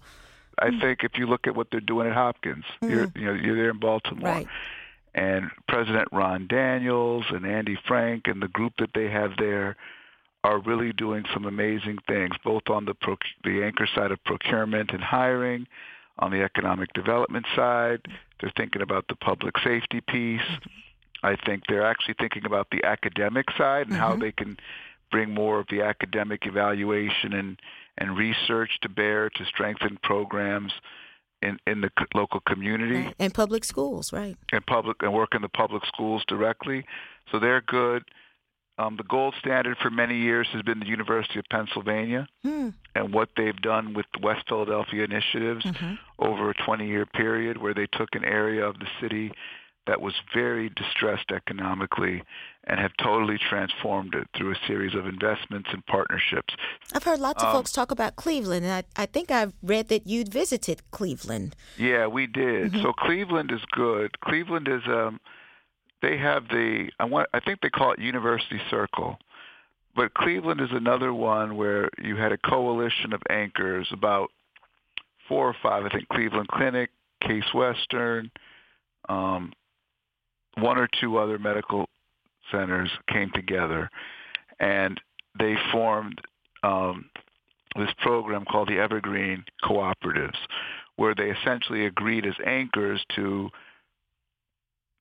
I 0.60 0.67
mm-hmm. 0.67 0.81
think 0.81 1.03
if 1.03 1.17
you 1.17 1.27
look 1.27 1.47
at 1.47 1.55
what 1.55 1.67
they're 1.71 1.89
doing 1.93 2.07
at 2.07 2.13
Hopkins, 2.13 2.65
mm-hmm. 2.81 2.93
you're 2.93 3.12
you 3.15 3.25
know 3.25 3.33
you're 3.33 3.55
there 3.55 3.71
in 3.71 3.79
Baltimore, 3.79 4.31
right. 4.31 4.47
and 5.15 5.49
President 5.67 6.10
Ron 6.12 6.47
Daniels 6.47 7.25
and 7.29 7.45
Andy 7.45 7.77
Frank 7.88 8.27
and 8.27 8.41
the 8.41 8.49
group 8.49 8.73
that 8.79 8.91
they 8.93 9.10
have 9.10 9.31
there 9.38 9.77
are 10.43 10.60
really 10.60 10.93
doing 10.93 11.26
some 11.34 11.45
amazing 11.45 11.97
things, 12.08 12.36
both 12.43 12.63
on 12.69 12.86
the 12.86 12.93
proc- 12.93 13.19
the 13.43 13.63
anchor 13.63 13.88
side 13.93 14.12
of 14.12 14.23
procurement 14.23 14.91
and 14.91 15.04
hiring, 15.04 15.67
on 16.19 16.32
the 16.32 16.41
economic 16.41 16.91
development 16.93 17.45
side. 17.56 18.02
They're 18.39 18.54
thinking 18.56 18.82
about 18.82 19.08
the 19.08 19.15
public 19.15 19.56
safety 19.63 20.02
piece. 20.02 20.41
Mm-hmm. 20.41 21.26
I 21.26 21.36
think 21.45 21.63
they're 21.67 21.86
actually 21.86 22.15
thinking 22.19 22.45
about 22.45 22.67
the 22.71 22.84
academic 22.84 23.47
side 23.58 23.88
and 23.88 23.95
mm-hmm. 23.95 24.02
how 24.02 24.15
they 24.15 24.32
can 24.32 24.58
bring 25.12 25.34
more 25.34 25.60
of 25.60 25.67
the 25.69 25.82
academic 25.82 26.45
evaluation 26.45 27.34
and 27.34 27.60
and 27.97 28.15
research 28.15 28.69
to 28.84 28.89
bear 28.89 29.30
to 29.30 29.45
strengthen 29.45 29.97
programs 30.04 30.71
in, 31.41 31.58
in 31.65 31.82
the 31.82 31.89
local 32.13 32.39
community 32.41 33.06
right. 33.06 33.15
and 33.19 33.34
public 33.34 33.63
schools, 33.63 34.13
right? 34.13 34.38
And 34.52 34.65
public 34.65 34.97
and 35.02 35.13
work 35.13 35.34
in 35.34 35.41
the 35.41 35.50
public 35.50 35.84
schools 35.86 36.23
directly. 36.28 36.86
So 37.32 37.39
they're 37.39 37.62
good. 37.62 38.04
Um, 38.79 38.95
the 38.95 39.03
gold 39.03 39.33
standard 39.39 39.77
for 39.81 39.89
many 39.89 40.17
years 40.17 40.47
has 40.53 40.61
been 40.61 40.79
the 40.79 40.85
University 40.85 41.39
of 41.39 41.45
Pennsylvania 41.49 42.27
hmm. 42.43 42.69
and 42.93 43.13
what 43.13 43.29
they've 43.35 43.59
done 43.59 43.93
with 43.93 44.05
the 44.13 44.19
West 44.25 44.47
Philadelphia 44.47 45.03
initiatives 45.03 45.65
mm-hmm. 45.65 45.95
over 46.19 46.51
a 46.51 46.53
20-year 46.53 47.07
period 47.07 47.57
where 47.57 47.73
they 47.73 47.87
took 47.87 48.09
an 48.13 48.23
area 48.23 48.63
of 48.63 48.77
the 48.77 48.87
city 49.01 49.31
that 49.87 50.01
was 50.01 50.13
very 50.33 50.69
distressed 50.69 51.31
economically 51.31 52.21
and 52.65 52.79
have 52.79 52.91
totally 53.01 53.37
transformed 53.49 54.13
it 54.13 54.27
through 54.35 54.51
a 54.51 54.55
series 54.67 54.93
of 54.93 55.07
investments 55.07 55.69
and 55.71 55.83
partnerships. 55.85 56.53
I've 56.93 57.03
heard 57.03 57.19
lots 57.19 57.41
of 57.41 57.49
um, 57.49 57.55
folks 57.55 57.71
talk 57.71 57.91
about 57.91 58.17
Cleveland, 58.17 58.65
and 58.65 58.73
I, 58.73 59.01
I 59.01 59.05
think 59.05 59.31
I've 59.31 59.53
read 59.63 59.87
that 59.87 60.05
you'd 60.05 60.27
visited 60.31 60.81
Cleveland. 60.91 61.55
Yeah, 61.77 62.07
we 62.07 62.27
did. 62.27 62.73
Mm-hmm. 62.73 62.83
So 62.83 62.91
Cleveland 62.91 63.51
is 63.51 63.61
good. 63.71 64.19
Cleveland 64.19 64.67
is 64.67 64.81
um, 64.87 65.21
they 66.01 66.17
have 66.17 66.47
the 66.49 66.89
I 66.99 67.05
want 67.05 67.29
I 67.33 67.39
think 67.39 67.62
they 67.62 67.69
call 67.69 67.91
it 67.93 67.99
University 67.99 68.60
Circle. 68.69 69.17
But 69.95 70.13
Cleveland 70.13 70.62
is 70.62 70.69
another 70.71 71.12
one 71.12 71.57
where 71.57 71.89
you 71.97 72.15
had 72.15 72.31
a 72.31 72.38
coalition 72.38 73.13
of 73.13 73.21
anchors, 73.31 73.88
about 73.91 74.29
four 75.27 75.47
or 75.47 75.55
five, 75.63 75.86
I 75.86 75.89
think 75.89 76.07
Cleveland 76.10 76.47
Clinic, 76.49 76.91
Case 77.21 77.51
Western, 77.51 78.29
um, 79.10 79.51
one 80.55 80.77
or 80.77 80.88
two 81.01 81.17
other 81.17 81.39
medical 81.39 81.89
centers 82.51 82.91
came 83.12 83.31
together 83.33 83.89
and 84.60 84.99
they 85.39 85.55
formed 85.71 86.19
um, 86.63 87.10
this 87.75 87.89
program 87.99 88.45
called 88.45 88.69
the 88.69 88.79
Evergreen 88.79 89.43
Cooperatives, 89.63 90.38
where 90.95 91.13
they 91.13 91.29
essentially 91.29 91.86
agreed 91.86 92.25
as 92.25 92.33
anchors 92.45 93.03
to, 93.15 93.49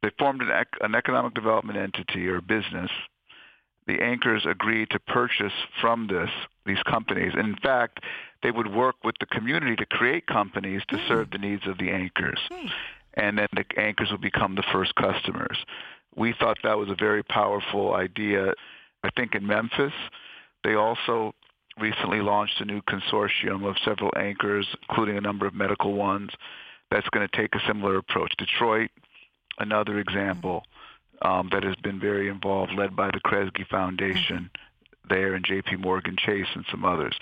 they 0.03 0.11
formed 0.19 0.43
an, 0.43 0.51
ec- 0.51 0.79
an 0.81 0.95
economic 0.95 1.35
development 1.35 1.79
entity 1.79 2.27
or 2.29 2.41
business. 2.41 2.91
The 3.87 4.03
anchors 4.03 4.45
agreed 4.49 4.91
to 4.91 4.99
purchase 4.99 5.53
from 5.81 6.09
this, 6.09 6.31
these 6.65 6.83
companies. 6.89 7.33
And 7.37 7.49
in 7.49 7.57
fact, 7.57 8.01
they 8.43 8.51
would 8.51 8.75
work 8.75 8.97
with 9.05 9.15
the 9.21 9.27
community 9.27 9.77
to 9.77 9.87
create 9.87 10.27
companies 10.27 10.83
to 10.89 10.97
mm. 10.97 11.09
serve 11.09 11.31
the 11.31 11.39
needs 11.39 11.67
of 11.67 11.79
the 11.79 11.91
anchors. 11.91 12.41
Mm 12.51 12.71
and 13.17 13.39
then 13.39 13.49
the 13.55 13.65
anchors 13.81 14.11
will 14.11 14.19
become 14.19 14.55
the 14.55 14.65
first 14.73 14.95
customers. 14.95 15.59
We 16.15 16.35
thought 16.39 16.59
that 16.63 16.79
was 16.79 16.91
a 16.91 16.95
very 16.95 17.23
powerful 17.23 17.95
idea. 17.95 18.53
I 19.03 19.11
think 19.17 19.35
in 19.35 19.47
Memphis, 19.47 19.93
They 20.65 20.75
also 20.75 21.35
recently 21.79 22.21
launched 22.21 22.61
a 22.61 22.65
new 22.65 22.83
consortium 22.83 23.69
of 23.69 23.77
several 23.85 24.11
anchors, 24.17 24.67
including 24.89 25.17
a 25.17 25.21
number 25.21 25.47
of 25.47 25.55
medical 25.55 25.93
ones, 25.93 26.31
that's 26.91 27.09
going 27.11 27.27
to 27.27 27.37
take 27.37 27.55
a 27.55 27.61
similar 27.67 27.97
approach. 27.97 28.33
Detroit, 28.39 28.91
another 29.59 29.99
example 29.99 30.65
um, 31.23 31.49
that 31.53 31.63
has 31.63 31.77
been 31.77 31.99
very 31.99 32.29
involved, 32.29 32.73
led 32.73 32.95
by 32.95 33.09
the 33.09 33.21
Kresge 33.21 33.67
Foundation 33.69 34.51
there 35.09 35.35
and 35.35 35.45
J.P. 35.45 35.77
Morgan 35.77 36.17
Chase 36.19 36.49
and 36.55 36.65
some 36.71 36.85
others. 36.85 37.17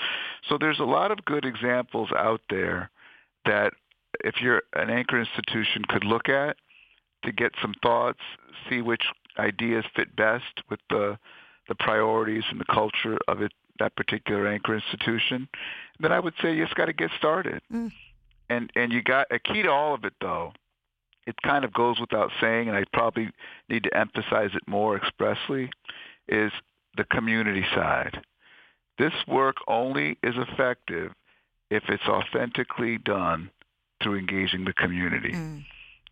So 0.49 0.59
there's 0.59 0.81
a 0.81 0.85
lot 0.85 1.11
of 1.11 1.25
good 1.25 1.45
examples 1.45 2.11
out 2.17 2.41
there 2.49 2.91
that 3.45 3.75
if 4.23 4.41
you're 4.41 4.63
an 4.75 4.91
anchor 4.91 5.19
institution 5.19 5.85
could 5.89 6.05
look 6.05 6.29
at 6.29 6.57
to 7.25 7.33
get 7.33 7.53
some 7.61 7.75
thoughts, 7.83 8.21
see 8.69 8.81
which 8.81 9.03
ideas 9.39 9.85
fit 9.95 10.15
best 10.15 10.63
with 10.71 10.81
the 10.91 11.19
the 11.67 11.75
priorities 11.75 12.45
and 12.51 12.61
the 12.61 12.67
culture 12.67 13.19
of 13.27 13.41
it 13.41 13.51
that 13.79 13.97
particular 13.97 14.47
anchor 14.47 14.75
institution, 14.75 15.49
then 15.99 16.13
I 16.13 16.21
would 16.21 16.35
say 16.41 16.55
you 16.55 16.65
just 16.65 16.77
got 16.77 16.87
to 16.87 16.93
get 16.93 17.11
started. 17.17 17.61
Mm. 17.73 17.91
And 18.51 18.71
and 18.77 18.93
you 18.93 19.03
got 19.03 19.27
a 19.31 19.39
key 19.39 19.63
to 19.63 19.71
all 19.71 19.95
of 19.95 20.05
it 20.05 20.13
though. 20.21 20.53
It 21.27 21.41
kind 21.43 21.65
of 21.65 21.73
goes 21.73 21.99
without 22.01 22.31
saying, 22.41 22.69
and 22.69 22.77
I 22.77 22.85
probably 22.93 23.31
need 23.69 23.85
to 23.85 23.97
emphasize 23.97 24.51
it 24.55 24.67
more 24.67 24.97
expressly, 24.97 25.71
is 26.29 26.53
the 26.97 27.05
community 27.05 27.65
side. 27.75 28.21
This 28.99 29.13
work 29.27 29.57
only 29.67 30.19
is 30.23 30.35
effective 30.37 31.13
if 31.71 31.85
it's 31.89 32.07
authentically 32.07 32.99
done 32.99 33.51
through 34.03 34.19
engaging 34.19 34.65
the 34.65 34.73
community. 34.73 35.33
Mm. 35.33 35.65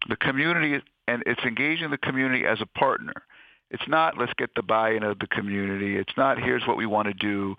The 0.08 0.16
community, 0.16 0.82
and 1.06 1.22
it's 1.26 1.42
engaging 1.42 1.90
the 1.90 1.98
community 1.98 2.44
as 2.46 2.60
a 2.60 2.66
partner. 2.66 3.12
It's 3.70 3.86
not 3.86 4.18
let's 4.18 4.32
get 4.34 4.50
the 4.54 4.62
buy-in 4.62 5.02
of 5.02 5.18
the 5.18 5.26
community. 5.26 5.96
It's 5.96 6.16
not 6.16 6.38
here's 6.38 6.66
what 6.66 6.76
we 6.76 6.86
want 6.86 7.08
to 7.08 7.14
do. 7.14 7.54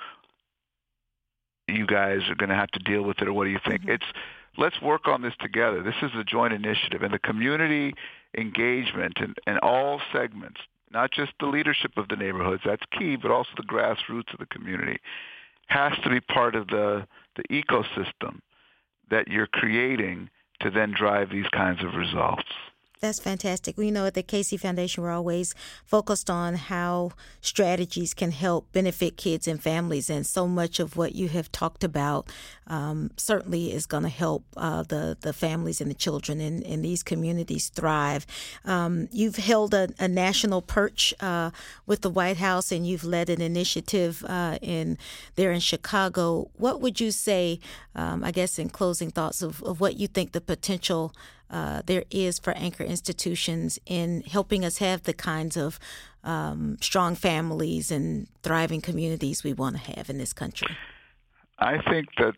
You 1.68 1.88
guys 1.88 2.22
are 2.30 2.36
going 2.36 2.50
to 2.50 2.56
have 2.56 2.72
to 2.72 2.80
deal 2.80 3.04
with 3.04 3.20
it, 3.22 3.28
or 3.28 3.34
what 3.34 3.46
do 3.46 3.52
you 3.52 3.60
think? 3.66 3.82
Mm-hmm. 3.82 3.92
It's 3.92 4.06
let's 4.58 4.82
work 4.82 5.08
on 5.08 5.22
this 5.22 5.34
together. 5.40 5.82
This 5.82 5.96
is 6.02 6.12
a 6.16 6.24
joint 6.24 6.54
initiative, 6.54 7.02
and 7.02 7.14
the 7.14 7.20
community 7.20 7.94
engagement 8.38 9.18
in, 9.20 9.34
in 9.48 9.58
all 9.60 10.02
segments, 10.12 10.60
not 10.92 11.12
just 11.12 11.32
the 11.40 11.46
leadership 11.48 11.92
of 11.98 12.08
the 12.08 12.16
neighborhoods, 12.16 12.64
that's 12.66 12.84
key, 12.98 13.16
but 13.16 13.32
also 13.32 13.50
the 13.58 13.64
grassroots 13.64 14.32
of 14.34 14.40
the 14.40 14.46
community, 14.48 15.00
has 15.68 15.94
to 16.04 16.10
be 16.10 16.20
part 16.20 16.56
of 16.56 16.68
the, 16.68 17.08
the 17.36 17.44
ecosystem 17.44 18.40
that 19.10 19.28
you're 19.28 19.48
creating 19.48 20.30
to 20.60 20.70
then 20.70 20.94
drive 20.96 21.30
these 21.30 21.48
kinds 21.54 21.84
of 21.84 21.96
results. 21.96 22.44
That's 23.04 23.20
fantastic. 23.20 23.78
We 23.78 23.92
know 23.92 24.06
at 24.06 24.14
the 24.14 24.24
Casey 24.24 24.56
Foundation, 24.56 25.04
we're 25.04 25.12
always 25.12 25.54
focused 25.84 26.30
on 26.30 26.56
how 26.56 27.12
strategies 27.42 28.14
can 28.14 28.32
help 28.32 28.72
benefit 28.72 29.18
kids 29.18 29.46
and 29.46 29.62
families, 29.62 30.10
and 30.10 30.26
so 30.26 30.48
much 30.48 30.80
of 30.80 30.96
what 30.96 31.14
you 31.14 31.28
have 31.28 31.52
talked 31.52 31.84
about 31.84 32.32
um, 32.66 33.12
certainly 33.18 33.74
is 33.74 33.86
going 33.86 34.04
to 34.04 34.10
help 34.10 34.46
uh, 34.56 34.84
the 34.84 35.18
the 35.20 35.34
families 35.34 35.82
and 35.82 35.92
the 35.92 35.96
children 35.96 36.40
in, 36.40 36.62
in 36.62 36.82
these 36.82 37.04
communities 37.04 37.68
thrive. 37.68 38.26
Um, 38.64 39.10
you've 39.12 39.36
held 39.36 39.74
a, 39.74 39.90
a 40.00 40.08
national 40.08 40.62
perch 40.62 41.14
uh, 41.20 41.52
with 41.86 42.04
the 42.04 42.10
White 42.10 42.38
House, 42.38 42.72
and 42.72 42.88
you've 42.88 43.04
led 43.04 43.30
an 43.30 43.42
initiative 43.42 44.24
uh, 44.30 44.60
in 44.62 44.98
there 45.36 45.52
in 45.52 45.60
Chicago. 45.60 46.50
What 46.56 46.80
would 46.80 47.02
you 47.02 47.12
say? 47.12 47.60
Um, 47.96 48.24
I 48.24 48.32
guess 48.32 48.58
in 48.58 48.70
closing 48.70 49.12
thoughts 49.12 49.42
of, 49.42 49.62
of 49.64 49.82
what 49.82 49.98
you 49.98 50.08
think 50.08 50.32
the 50.32 50.42
potential 50.42 51.14
uh, 51.54 51.84
there 51.86 52.04
is 52.10 52.40
for 52.40 52.52
anchor 52.58 52.84
institutions 52.84 53.80
in 53.86 54.24
helping 54.24 54.66
us 54.66 54.80
have 54.80 55.04
the 55.04 55.14
kinds 55.14 55.56
of 55.56 55.80
um, 56.24 56.78
strong 56.82 57.16
families 57.16 57.92
and 57.92 58.28
thriving 58.42 58.82
communities 58.82 59.44
we 59.44 59.54
want 59.54 59.76
to 59.76 59.92
have 59.96 60.10
in 60.10 60.18
this 60.18 60.34
country? 60.34 60.76
I 61.60 61.78
think 61.90 62.08
that 62.18 62.34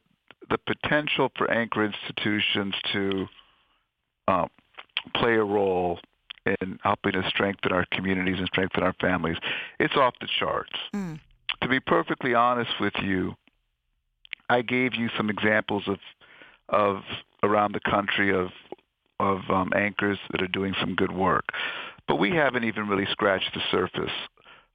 the 0.49 0.57
potential 0.57 1.31
for 1.37 1.49
anchor 1.49 1.85
institutions 1.85 2.75
to 2.91 3.27
uh, 4.27 4.47
play 5.15 5.35
a 5.35 5.43
role 5.43 5.99
in 6.45 6.77
helping 6.83 7.15
us 7.15 7.25
strengthen 7.29 7.71
our 7.71 7.85
communities 7.91 8.37
and 8.37 8.47
strengthen 8.47 8.83
our 8.83 8.93
families, 8.99 9.37
it's 9.79 9.95
off 9.95 10.13
the 10.19 10.27
charts. 10.39 10.73
Mm. 10.93 11.21
To 11.61 11.69
be 11.69 11.79
perfectly 11.79 12.35
honest 12.35 12.71
with 12.81 12.93
you, 13.01 13.35
I 14.49 14.61
gave 14.61 14.93
you 14.93 15.09
some 15.15 15.29
examples 15.29 15.87
of 15.87 15.99
of 16.69 17.03
around 17.43 17.73
the 17.73 17.79
country 17.79 18.33
of 18.33 18.49
of 19.19 19.39
um, 19.49 19.71
anchors 19.75 20.17
that 20.31 20.41
are 20.41 20.47
doing 20.47 20.73
some 20.79 20.95
good 20.95 21.11
work. 21.11 21.45
But 22.07 22.17
we 22.17 22.31
haven't 22.31 22.63
even 22.63 22.87
really 22.87 23.07
scratched 23.11 23.53
the 23.53 23.61
surface 23.71 24.11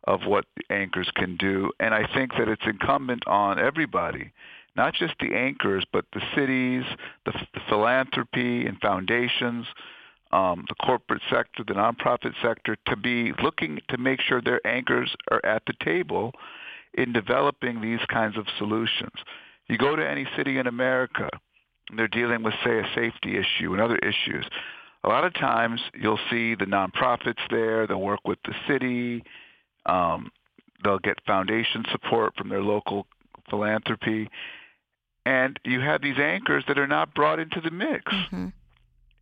of 0.05 0.21
what 0.27 0.45
anchors 0.71 1.11
can 1.15 1.37
do. 1.37 1.71
And 1.79 1.95
I 1.95 2.09
think 2.15 2.33
that 2.39 2.49
it's 2.49 2.63
incumbent 2.65 3.27
on 3.27 3.59
everybody, 3.59 4.33
not 4.77 4.95
just 4.95 5.15
the 5.21 5.35
anchors, 5.35 5.85
but 5.93 6.05
the 6.13 6.23
cities, 6.35 6.85
the, 7.27 7.33
the 7.55 7.61
philanthropy 7.69 8.67
and 8.67 8.79
foundations, 8.81 9.67
um, 10.33 10.65
the 10.69 10.75
corporate 10.87 11.23
sector, 11.31 11.65
the 11.67 11.75
nonprofit 11.75 12.33
sector, 12.43 12.77
to 12.87 12.97
be 12.97 13.33
looking 13.43 13.81
to 13.89 13.99
make 13.99 14.21
sure 14.21 14.41
their 14.41 14.65
anchors 14.67 15.15
are 15.31 15.45
at 15.45 15.63
the 15.67 15.75
table 15.85 16.33
in 16.95 17.13
developing 17.13 17.81
these 17.81 18.01
kinds 18.09 18.37
of 18.37 18.47
solutions. 18.59 19.13
You 19.69 19.79
go 19.79 19.97
to 19.97 20.09
any 20.09 20.27
city 20.37 20.59
in 20.59 20.67
America, 20.67 21.29
they're 21.97 22.09
dealing 22.09 22.43
with, 22.43 22.55
say, 22.65 22.79
a 22.79 22.89
safety 22.95 23.37
issue 23.37 23.73
and 23.73 23.81
other 23.81 23.97
issues. 23.97 24.47
A 25.03 25.09
lot 25.09 25.25
of 25.25 25.35
times 25.35 25.81
you'll 25.95 26.19
see 26.31 26.55
the 26.55 26.67
nonprofits 26.67 27.41
there. 27.51 27.87
They'll 27.87 28.01
work 28.01 28.21
with 28.25 28.39
the 28.45 28.55
city. 28.69 29.25
Um, 29.87 30.31
they'll 30.85 30.99
get 30.99 31.19
foundation 31.27 31.85
support 31.91 32.35
from 32.37 32.49
their 32.49 32.63
local 32.63 33.07
philanthropy. 33.49 34.29
And 35.25 35.59
you 35.65 35.81
have 35.81 36.03
these 36.03 36.19
anchors 36.19 36.65
that 36.69 36.79
are 36.79 36.87
not 36.87 37.15
brought 37.15 37.39
into 37.39 37.61
the 37.61 37.71
mix. 37.71 38.13
Mm-hmm. 38.13 38.49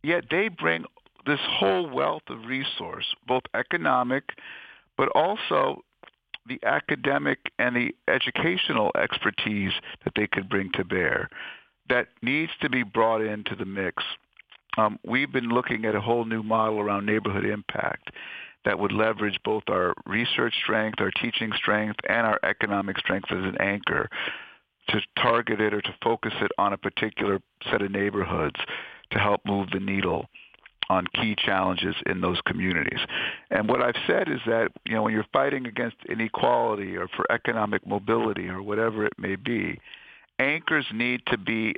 Yet 0.03 0.25
they 0.29 0.47
bring 0.49 0.85
this 1.25 1.39
whole 1.43 1.89
wealth 1.89 2.23
of 2.29 2.45
resource, 2.45 3.05
both 3.27 3.43
economic, 3.53 4.23
but 4.97 5.09
also 5.09 5.81
the 6.47 6.59
academic 6.65 7.39
and 7.59 7.75
the 7.75 7.95
educational 8.07 8.91
expertise 9.01 9.73
that 10.03 10.13
they 10.15 10.27
could 10.27 10.49
bring 10.49 10.71
to 10.73 10.83
bear 10.83 11.29
that 11.89 12.07
needs 12.21 12.51
to 12.61 12.69
be 12.69 12.83
brought 12.83 13.21
into 13.21 13.55
the 13.55 13.65
mix. 13.65 14.03
Um, 14.77 14.99
we've 15.05 15.31
been 15.31 15.49
looking 15.49 15.85
at 15.85 15.95
a 15.95 16.01
whole 16.01 16.25
new 16.25 16.43
model 16.43 16.79
around 16.79 17.05
neighborhood 17.05 17.45
impact 17.45 18.11
that 18.65 18.77
would 18.77 18.91
leverage 18.91 19.39
both 19.43 19.63
our 19.69 19.93
research 20.05 20.53
strength, 20.63 20.99
our 20.99 21.11
teaching 21.21 21.51
strength, 21.55 21.99
and 22.07 22.27
our 22.27 22.39
economic 22.43 22.97
strength 22.99 23.31
as 23.31 23.43
an 23.43 23.57
anchor 23.59 24.07
to 24.89 25.01
target 25.21 25.61
it 25.61 25.73
or 25.73 25.81
to 25.81 25.95
focus 26.03 26.33
it 26.41 26.51
on 26.57 26.73
a 26.73 26.77
particular 26.77 27.39
set 27.71 27.81
of 27.81 27.91
neighborhoods 27.91 28.59
to 29.11 29.19
help 29.19 29.41
move 29.45 29.69
the 29.71 29.79
needle 29.79 30.27
on 30.89 31.05
key 31.13 31.35
challenges 31.37 31.95
in 32.07 32.19
those 32.19 32.39
communities. 32.45 32.99
And 33.51 33.69
what 33.69 33.81
I've 33.81 34.01
said 34.07 34.27
is 34.27 34.39
that, 34.47 34.69
you 34.85 34.95
know, 34.95 35.03
when 35.03 35.13
you're 35.13 35.25
fighting 35.31 35.67
against 35.67 35.97
inequality 36.09 36.97
or 36.97 37.07
for 37.15 37.31
economic 37.31 37.85
mobility 37.85 38.47
or 38.49 38.61
whatever 38.63 39.05
it 39.05 39.13
may 39.17 39.35
be, 39.35 39.79
anchors 40.39 40.85
need 40.93 41.21
to 41.27 41.37
be 41.37 41.75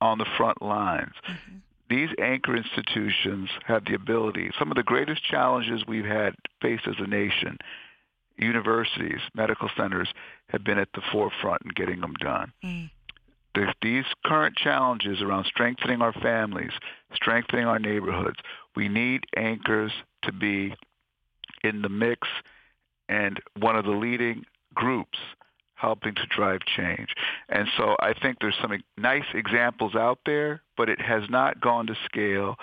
on 0.00 0.18
the 0.18 0.26
front 0.36 0.60
lines. 0.62 1.12
Mm-hmm. 1.28 1.56
These 1.88 2.10
anchor 2.18 2.56
institutions 2.56 3.50
have 3.66 3.84
the 3.84 3.94
ability. 3.94 4.50
Some 4.58 4.70
of 4.70 4.76
the 4.76 4.82
greatest 4.82 5.22
challenges 5.24 5.84
we've 5.86 6.04
had 6.04 6.34
faced 6.60 6.86
as 6.86 6.94
a 6.98 7.06
nation, 7.06 7.58
universities, 8.36 9.20
medical 9.34 9.68
centers, 9.76 10.08
have 10.48 10.64
been 10.64 10.78
at 10.78 10.88
the 10.94 11.02
forefront 11.12 11.62
in 11.62 11.70
getting 11.74 12.00
them 12.00 12.14
done. 12.14 12.52
Mm. 12.64 12.90
these 13.82 14.06
current 14.24 14.56
challenges 14.56 15.20
around 15.20 15.44
strengthening 15.44 16.00
our 16.00 16.14
families, 16.14 16.72
strengthening 17.14 17.66
our 17.66 17.78
neighborhoods, 17.78 18.38
we 18.74 18.88
need 18.88 19.24
anchors 19.36 19.92
to 20.22 20.32
be 20.32 20.74
in 21.62 21.82
the 21.82 21.90
mix 21.90 22.26
and 23.08 23.40
one 23.58 23.76
of 23.76 23.84
the 23.84 23.90
leading 23.90 24.44
groups 24.74 25.18
helping 25.82 26.14
to 26.14 26.26
drive 26.26 26.60
change. 26.76 27.08
And 27.48 27.66
so 27.76 27.96
I 27.98 28.14
think 28.14 28.38
there's 28.40 28.56
some 28.62 28.72
nice 28.96 29.24
examples 29.34 29.96
out 29.96 30.20
there, 30.24 30.62
but 30.76 30.88
it 30.88 31.00
has 31.00 31.24
not 31.28 31.60
gone 31.60 31.88
to 31.88 31.96
scale. 32.04 32.54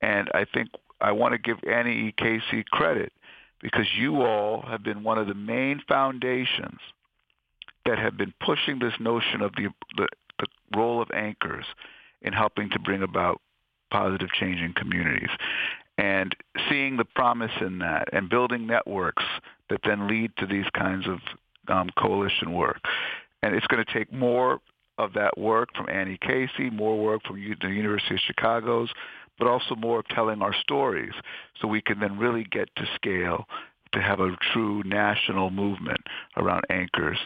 And 0.00 0.30
I 0.32 0.46
think 0.52 0.70
I 1.00 1.12
want 1.12 1.32
to 1.32 1.38
give 1.38 1.58
Annie 1.70 2.08
E. 2.08 2.14
Casey 2.16 2.64
credit 2.70 3.12
because 3.60 3.86
you 3.96 4.22
all 4.22 4.62
have 4.62 4.82
been 4.82 5.04
one 5.04 5.18
of 5.18 5.26
the 5.26 5.34
main 5.34 5.82
foundations 5.86 6.80
that 7.84 7.98
have 7.98 8.16
been 8.16 8.32
pushing 8.44 8.78
this 8.78 8.94
notion 8.98 9.42
of 9.42 9.52
the, 9.56 9.68
the, 9.98 10.08
the 10.38 10.46
role 10.74 11.02
of 11.02 11.10
anchors 11.12 11.66
in 12.22 12.32
helping 12.32 12.70
to 12.70 12.78
bring 12.78 13.02
about 13.02 13.42
positive 13.90 14.30
change 14.40 14.60
in 14.60 14.72
communities 14.72 15.28
and 15.98 16.34
seeing 16.68 16.96
the 16.96 17.04
promise 17.04 17.52
in 17.60 17.78
that 17.78 18.08
and 18.12 18.28
building 18.28 18.66
networks 18.66 19.22
that 19.68 19.80
then 19.84 20.08
lead 20.08 20.32
to 20.38 20.46
these 20.46 20.66
kinds 20.74 21.06
of 21.06 21.18
um, 21.68 21.88
coalition 21.98 22.52
work. 22.52 22.80
And 23.42 23.54
it's 23.54 23.66
going 23.66 23.84
to 23.84 23.92
take 23.92 24.12
more 24.12 24.60
of 24.98 25.12
that 25.14 25.36
work 25.36 25.70
from 25.76 25.88
Annie 25.88 26.18
Casey, 26.20 26.70
more 26.70 26.98
work 26.98 27.22
from 27.26 27.36
the 27.36 27.68
University 27.68 28.14
of 28.14 28.20
Chicago's, 28.20 28.90
but 29.38 29.48
also 29.48 29.74
more 29.74 29.98
of 29.98 30.08
telling 30.08 30.42
our 30.42 30.54
stories 30.54 31.12
so 31.60 31.68
we 31.68 31.82
can 31.82 31.98
then 31.98 32.18
really 32.18 32.44
get 32.44 32.68
to 32.76 32.86
scale 32.94 33.46
to 33.92 34.00
have 34.00 34.20
a 34.20 34.36
true 34.52 34.82
national 34.84 35.50
movement 35.50 36.00
around 36.36 36.64
anchors 36.70 37.18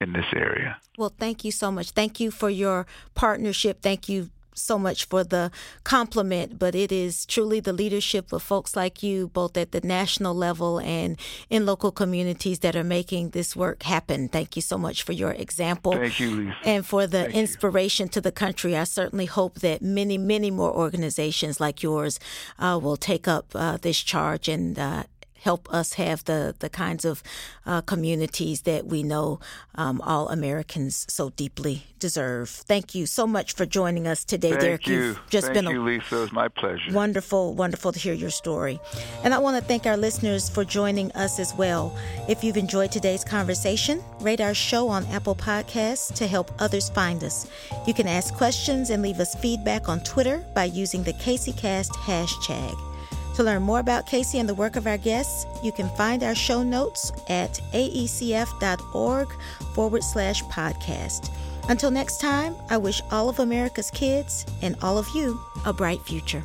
in 0.00 0.12
this 0.12 0.26
area. 0.34 0.76
Well, 0.98 1.12
thank 1.16 1.44
you 1.44 1.52
so 1.52 1.70
much. 1.70 1.90
Thank 1.90 2.20
you 2.20 2.30
for 2.30 2.50
your 2.50 2.86
partnership. 3.14 3.80
Thank 3.80 4.08
you 4.08 4.30
so 4.54 4.78
much 4.78 5.04
for 5.06 5.24
the 5.24 5.50
compliment, 5.84 6.58
but 6.58 6.74
it 6.74 6.92
is 6.92 7.26
truly 7.26 7.60
the 7.60 7.72
leadership 7.72 8.32
of 8.32 8.42
folks 8.42 8.76
like 8.76 9.02
you, 9.02 9.28
both 9.28 9.56
at 9.56 9.72
the 9.72 9.80
national 9.80 10.34
level 10.34 10.78
and 10.80 11.18
in 11.50 11.66
local 11.66 11.90
communities, 11.90 12.60
that 12.60 12.76
are 12.76 12.84
making 12.84 13.30
this 13.30 13.56
work 13.56 13.82
happen. 13.82 14.28
Thank 14.28 14.56
you 14.56 14.62
so 14.62 14.78
much 14.78 15.02
for 15.02 15.12
your 15.12 15.32
example. 15.32 15.92
Thank 15.92 16.20
you, 16.20 16.30
Lisa. 16.30 16.56
And 16.64 16.86
for 16.86 17.06
the 17.06 17.22
Thank 17.24 17.34
inspiration 17.34 18.06
you. 18.06 18.12
to 18.12 18.20
the 18.20 18.32
country. 18.32 18.76
I 18.76 18.84
certainly 18.84 19.26
hope 19.26 19.60
that 19.60 19.82
many, 19.82 20.18
many 20.18 20.50
more 20.50 20.72
organizations 20.72 21.60
like 21.60 21.82
yours 21.82 22.18
uh, 22.58 22.78
will 22.82 22.96
take 22.96 23.26
up 23.28 23.46
uh, 23.54 23.78
this 23.78 24.00
charge 24.00 24.48
and 24.48 24.78
uh, 24.78 25.04
help 25.42 25.72
us 25.72 25.94
have 25.94 26.24
the, 26.24 26.54
the 26.60 26.70
kinds 26.70 27.04
of 27.04 27.22
uh, 27.66 27.80
communities 27.82 28.62
that 28.62 28.86
we 28.86 29.02
know 29.02 29.40
um, 29.74 30.00
all 30.02 30.28
Americans 30.28 31.04
so 31.08 31.30
deeply 31.30 31.84
deserve. 31.98 32.48
Thank 32.48 32.94
you 32.94 33.06
so 33.06 33.26
much 33.26 33.54
for 33.54 33.66
joining 33.66 34.06
us 34.06 34.24
today, 34.24 34.50
Thank 34.50 34.60
Derek. 34.60 34.86
You. 34.86 34.94
You've 34.94 35.20
just 35.30 35.46
Thank 35.48 35.54
been 35.54 35.70
you, 35.70 35.82
Lisa. 35.82 36.16
It 36.16 36.20
was 36.20 36.32
my 36.32 36.48
pleasure. 36.48 36.92
Wonderful, 36.92 37.54
wonderful 37.54 37.92
to 37.92 37.98
hear 37.98 38.14
your 38.14 38.30
story. 38.30 38.80
And 39.24 39.34
I 39.34 39.38
want 39.38 39.56
to 39.56 39.62
thank 39.62 39.86
our 39.86 39.96
listeners 39.96 40.48
for 40.48 40.64
joining 40.64 41.10
us 41.12 41.38
as 41.38 41.54
well. 41.54 41.96
If 42.28 42.44
you've 42.44 42.56
enjoyed 42.56 42.92
today's 42.92 43.24
conversation, 43.24 44.02
rate 44.20 44.40
our 44.40 44.54
show 44.54 44.88
on 44.88 45.06
Apple 45.06 45.34
Podcasts 45.34 46.14
to 46.14 46.26
help 46.26 46.50
others 46.60 46.88
find 46.90 47.22
us. 47.24 47.48
You 47.86 47.94
can 47.94 48.06
ask 48.06 48.34
questions 48.34 48.90
and 48.90 49.02
leave 49.02 49.20
us 49.20 49.34
feedback 49.36 49.88
on 49.88 50.00
Twitter 50.00 50.44
by 50.54 50.64
using 50.64 51.02
the 51.02 51.14
CASEcast 51.14 51.90
hashtag. 51.90 52.91
To 53.34 53.42
learn 53.42 53.62
more 53.62 53.80
about 53.80 54.06
Casey 54.06 54.38
and 54.38 54.48
the 54.48 54.54
work 54.54 54.76
of 54.76 54.86
our 54.86 54.98
guests, 54.98 55.46
you 55.62 55.72
can 55.72 55.88
find 55.90 56.22
our 56.22 56.34
show 56.34 56.62
notes 56.62 57.12
at 57.28 57.60
aecf.org 57.72 59.28
forward 59.74 60.04
slash 60.04 60.42
podcast. 60.44 61.30
Until 61.68 61.90
next 61.90 62.20
time, 62.20 62.54
I 62.68 62.76
wish 62.76 63.00
all 63.10 63.28
of 63.28 63.38
America's 63.38 63.90
kids 63.90 64.44
and 64.60 64.76
all 64.82 64.98
of 64.98 65.08
you 65.14 65.40
a 65.64 65.72
bright 65.72 66.02
future. 66.02 66.44